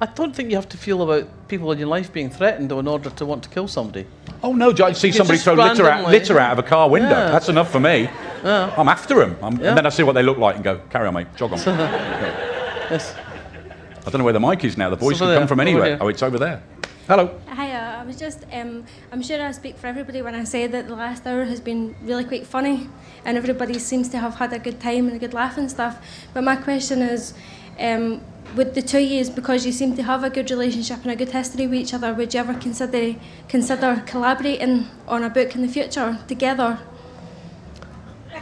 [0.00, 2.80] I don't think you have to feel about people in your life being threatened or
[2.80, 4.04] in order to want to kill somebody.
[4.42, 4.74] Oh no!
[4.84, 7.10] I see You somebody throw litter out, litter out of a car window.
[7.10, 7.30] Yeah.
[7.30, 8.08] That's enough for me.
[8.42, 9.68] I'm after them, I'm, Yeah.
[9.68, 11.58] and then I see what they look like and go, "Carry on, mate, jog on."
[11.58, 13.14] Yes.
[14.06, 14.90] I don't know where the mic is now.
[14.90, 15.98] The voice can could come from anywhere.
[16.00, 16.60] Oh, it's over there.
[17.06, 17.38] Hello.
[17.54, 17.71] Hiya.
[18.02, 20.96] I was just, um, I'm sure I speak for everybody when I say that the
[20.96, 22.88] last hour has been really quite funny
[23.24, 26.04] and everybody seems to have had a good time and a good laugh and stuff.
[26.34, 27.32] But my question is,
[27.78, 28.20] um,
[28.56, 31.28] with the two years, because you seem to have a good relationship and a good
[31.28, 33.14] history with each other, would you ever consider
[33.48, 36.80] consider collaborating on a book in the future together?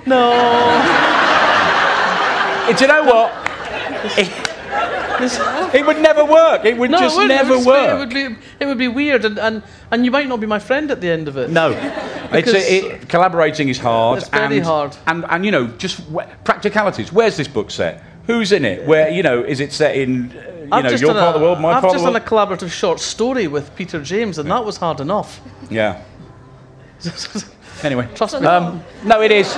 [0.06, 0.30] No.
[2.78, 4.40] Do you know what?
[5.22, 6.64] It, would never work.
[6.64, 7.90] It would No, just it never it would, work.
[7.90, 10.58] It would be, it would be weird, and, and, and you might not be my
[10.58, 11.50] friend at the end of it.
[11.50, 11.70] No,
[12.32, 14.18] it's a, it, collaborating is hard.
[14.18, 14.96] It's very and, hard.
[15.06, 16.02] And and you know, just
[16.44, 17.12] practicalities.
[17.12, 18.02] Where's this book set?
[18.26, 18.86] Who's in it?
[18.86, 21.28] Where you know, is it set in uh, you I've know just your part a-
[21.28, 24.02] of the world, my I've part of just done a collaborative short story with Peter
[24.02, 25.40] James, and that was hard enough.
[25.68, 26.02] Yeah.
[27.84, 28.46] Anyway, Trust me.
[28.46, 29.56] Um, no, it is.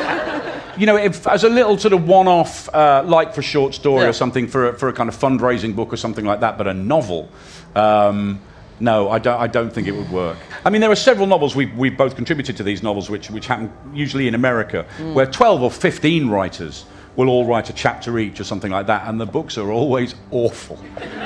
[0.78, 4.08] You know, if, as a little sort of one-off, uh, like for short story Yeah.
[4.08, 6.66] or something, for a, for a kind of fundraising book or something like that, but
[6.66, 7.28] a novel.
[7.74, 8.40] Um,
[8.80, 10.38] no, I don't, I don't think it would work.
[10.64, 13.46] I mean, there are several novels, we've, we've both contributed to these novels, which, which
[13.46, 15.14] happen usually in America, Mm.
[15.14, 16.84] where 12 or 15 writers
[17.16, 20.14] will all write a chapter each or something like that, and the books are always
[20.30, 20.78] awful.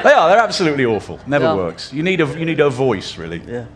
[0.03, 1.20] They are, they're absolutely awful.
[1.26, 1.55] Never Yeah.
[1.55, 1.92] works.
[1.92, 3.40] You need, a, you need a voice, really.
[3.47, 3.66] Yeah.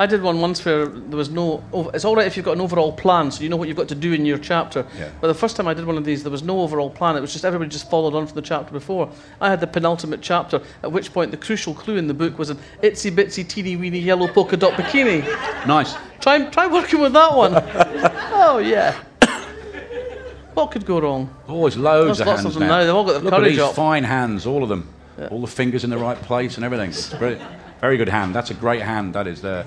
[0.00, 1.62] I did one once where there was no.
[1.92, 3.88] It's all right if you've got an overall plan, so you know what you've got
[3.88, 4.86] to do in your chapter.
[4.96, 5.10] Yeah.
[5.20, 7.16] But the first time I did one of these, there was no overall plan.
[7.16, 9.10] It was just everybody just followed on from the chapter before.
[9.40, 12.50] I had the penultimate chapter, at which point the crucial clue in the book was
[12.50, 15.22] an itsy bitsy teeny weeny yellow polka dot bikini.
[15.66, 15.96] Nice.
[16.20, 17.52] Try try working with that one.
[18.32, 18.94] oh yeah.
[20.54, 21.34] what could go wrong?
[21.48, 22.78] Oh, Always loads There's of lots hands of them now.
[22.78, 22.84] now.
[22.84, 23.74] They've all got the Look at these up.
[23.74, 24.92] fine hands, all of them.
[25.30, 26.90] All the fingers in the right place and everything.
[26.90, 27.42] It's brilliant.
[27.80, 28.34] Very good hand.
[28.34, 29.14] That's a great hand.
[29.14, 29.64] That is there.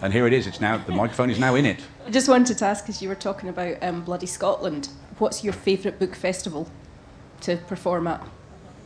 [0.00, 0.46] And here it is.
[0.46, 1.80] It's now the microphone is now in it.
[2.06, 4.88] I just wanted to ask, as you were talking about um, Bloody Scotland,
[5.18, 6.68] what's your favourite book festival
[7.40, 8.24] to perform at?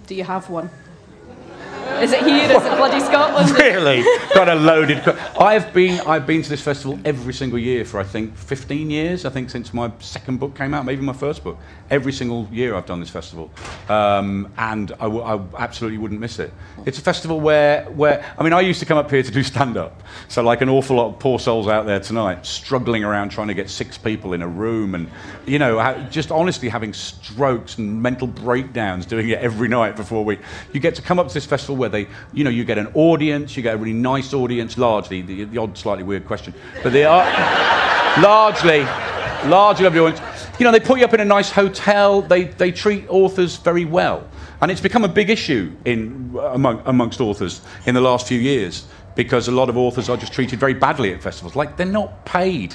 [0.07, 0.71] Do you have one?
[2.03, 2.45] Is it here?
[2.45, 3.51] Is it Bloody Scotland?
[3.59, 4.03] Really?
[4.35, 4.99] Got a loaded.
[5.39, 9.25] I've been I've been to this festival every single year for I think 15 years.
[9.25, 11.59] I think since my second book came out, maybe my first book.
[11.91, 13.51] Every single year I've done this festival,
[13.89, 16.53] um, and I, w- I absolutely wouldn't miss it.
[16.85, 19.43] It's a festival where where I mean I used to come up here to do
[19.43, 23.31] stand up, so like an awful lot of poor souls out there tonight, struggling around
[23.31, 25.09] trying to get six people in a room, and
[25.47, 25.79] you know
[26.11, 30.39] just honestly having strokes and mental breakdowns doing it every night before we.
[30.73, 32.89] You get to come up to this festival where they, you know, you get an
[32.95, 36.53] audience, you get a really nice audience, largely the, the odd slightly weird question,
[36.83, 37.25] but they are
[38.21, 38.83] largely,
[39.49, 40.21] largely lovely audience.
[40.59, 42.23] You know, they put you up in a nice hotel.
[42.23, 44.29] They they treat authors very well,
[44.61, 48.87] and it's become a big issue in among, amongst authors in the last few years
[49.15, 51.57] because a lot of authors are just treated very badly at festivals.
[51.57, 52.75] Like they're not paid.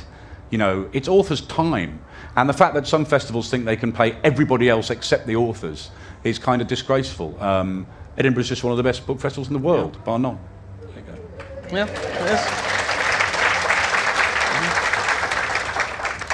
[0.50, 2.00] You know, it's authors' time,
[2.36, 5.90] and the fact that some festivals think they can pay everybody else except the authors
[6.24, 7.42] is kind of disgraceful.
[7.42, 7.88] Um,
[8.18, 10.38] Edinburgh's just one of the best book festivals in the world, bar none.
[10.82, 11.76] There you go.
[11.76, 12.74] Yeah, it is.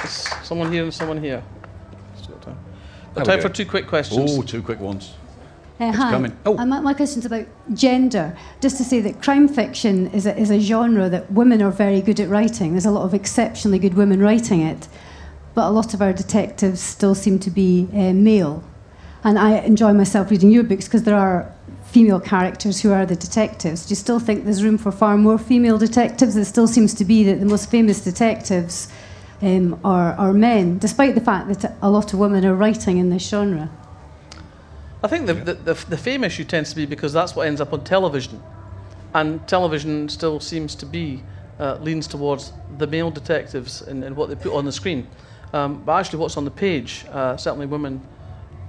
[0.02, 1.42] There's someone here and someone here.
[2.16, 2.58] Still got time.
[3.14, 4.30] Got There time for two quick questions.
[4.36, 5.14] Oh, two quick ones.
[5.80, 6.10] Uh, hi.
[6.10, 6.36] coming.
[6.44, 6.58] Oh.
[6.58, 8.36] Uh, my, my question's about gender.
[8.60, 12.02] Just to say that crime fiction is a, is a genre that women are very
[12.02, 12.72] good at writing.
[12.72, 14.88] There's a lot of exceptionally good women writing it,
[15.54, 18.62] but a lot of our detectives still seem to be uh, male.
[19.24, 21.50] And I enjoy myself reading your books because there are
[21.90, 23.86] female characters who are the detectives.
[23.86, 26.36] Do you still think there's room for far more female detectives?
[26.36, 28.88] It still seems to be that the most famous detectives
[29.42, 33.10] um, are, are men, despite the fact that a lot of women are writing in
[33.10, 33.70] this genre.
[35.02, 37.60] I think the, the, the, the fame issue tends to be because that's what ends
[37.60, 38.40] up on television.
[39.12, 41.24] And television still seems to be,
[41.58, 45.08] uh, leans towards the male detectives and, what they put on the screen.
[45.52, 48.00] Um, but actually, what's on the page, uh, certainly women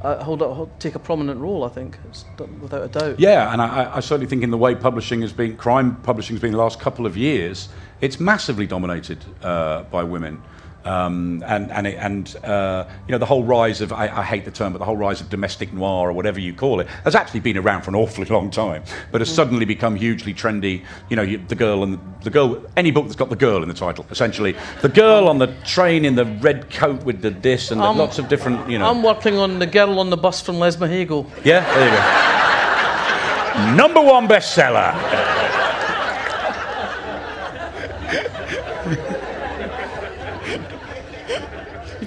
[0.04, 2.26] uh, hold, up, hold, take a prominent role, I think, it's,
[2.60, 3.20] without a doubt.
[3.20, 6.42] Yeah, and I, I certainly think in the way publishing has been, crime publishing has
[6.42, 7.70] been the last couple of years,
[8.02, 10.42] it's massively dominated uh, by women.
[10.84, 14.46] Um, and and, it, and uh, you know the whole rise of I, I hate
[14.46, 17.14] the term, but the whole rise of domestic noir or whatever you call it has
[17.14, 20.84] actually been around for an awfully long time, but has suddenly become hugely trendy.
[21.10, 23.68] You know, you, the girl and the girl, any book that's got the girl in
[23.68, 27.72] the title, essentially, the girl on the train in the red coat with the this
[27.72, 28.90] and the, lots of different, you know.
[28.90, 31.30] I'm working on the girl on the bus from Lesmahagow.
[31.46, 33.76] Yeah, there you go.
[33.76, 35.41] Number one bestseller.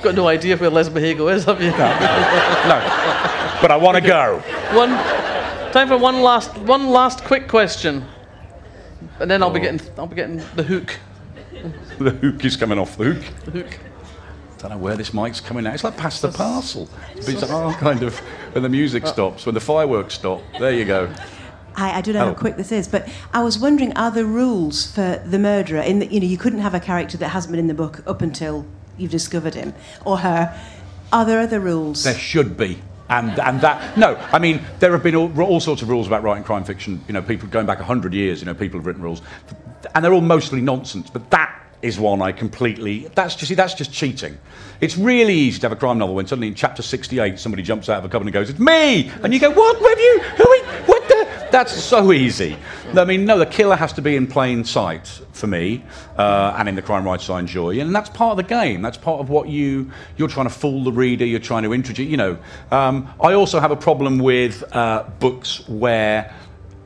[0.04, 1.70] Got no idea where Lesmahagow is, have you?
[1.70, 1.78] No,
[3.62, 4.38] but I want to go.
[4.76, 4.90] One
[5.72, 8.04] time for one last one last quick question,
[9.18, 9.62] and then I'll be oh.
[9.62, 10.98] getting I'll be getting the hook.
[11.98, 13.24] The hook is coming off the hook.
[13.46, 13.78] The hook.
[14.58, 15.72] Don't know where this mic's coming out.
[15.72, 16.86] It's like past the parcel.
[17.14, 18.18] It's bizarre kind of
[18.52, 19.06] when the music uh.
[19.06, 20.42] stops, when the fireworks stop.
[20.58, 21.10] There you go.
[21.76, 22.34] Hi, I don't know Hello.
[22.34, 25.80] how quick this is, but I was wondering, are there rules for the murderer?
[25.80, 28.02] In that, you know, you couldn't have a character that hasn't been in the book
[28.06, 28.66] up until
[28.98, 29.74] you've discovered him
[30.04, 30.58] or her.
[31.12, 32.04] Are there other rules?
[32.04, 32.78] There should be.
[33.08, 36.22] And, and that, no, I mean, there have been all, all sorts of rules about
[36.22, 37.04] writing crime fiction.
[37.06, 39.20] You know, people going back 100 years, you know, people have written rules.
[39.94, 41.10] And they're all mostly nonsense.
[41.10, 44.38] But that is one I completely, that's just, see, that's just cheating.
[44.80, 47.90] It's really easy to have a crime novel when suddenly in chapter 68 somebody jumps
[47.90, 49.10] out of a cupboard and goes, it's me!
[49.22, 49.80] And you go, what?
[49.82, 50.53] Where have you, who?
[51.54, 52.56] That's so easy.
[52.96, 55.84] I mean, no, the killer has to be in plain sight for me,
[56.18, 58.82] uh, and in the crime writers I enjoy, and that's part of the game.
[58.82, 61.24] That's part of what you you're trying to fool the reader.
[61.24, 62.08] You're trying to introduce.
[62.08, 62.38] You know,
[62.72, 66.34] um, I also have a problem with uh, books where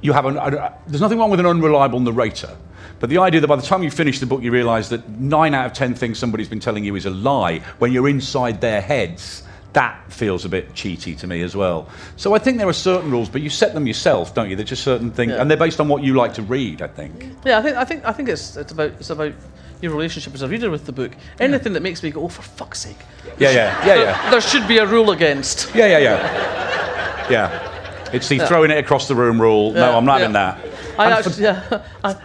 [0.02, 0.36] you have an.
[0.36, 2.54] Uh, there's nothing wrong with an unreliable narrator.
[3.00, 5.54] But the idea that by the time you finish the book, you realise that nine
[5.54, 8.82] out of ten things somebody's been telling you is a lie when you're inside their
[8.82, 9.44] heads,
[9.74, 11.88] that feels a bit cheaty to me as well.
[12.16, 14.56] So I think there are certain rules, but you set them yourself, don't you?
[14.56, 17.26] They're just certain things, and they're based on what you like to read, I think.
[17.44, 19.32] Yeah, I think I think I think it's it's about it's about
[19.80, 21.12] your relationship as a reader with the book.
[21.38, 22.96] Anything that makes me go, oh, for fuck's sake.
[23.38, 24.30] Yeah, yeah, yeah, There, yeah.
[24.30, 25.72] there should be a rule against.
[25.74, 27.30] Yeah, yeah, yeah.
[27.30, 28.10] Yeah.
[28.12, 28.46] It's the Yeah.
[28.46, 29.72] throwing it across the room rule.
[29.72, 30.26] no, I'm not yeah.
[30.26, 30.58] in that.
[30.98, 32.16] I And actually, yeah, I,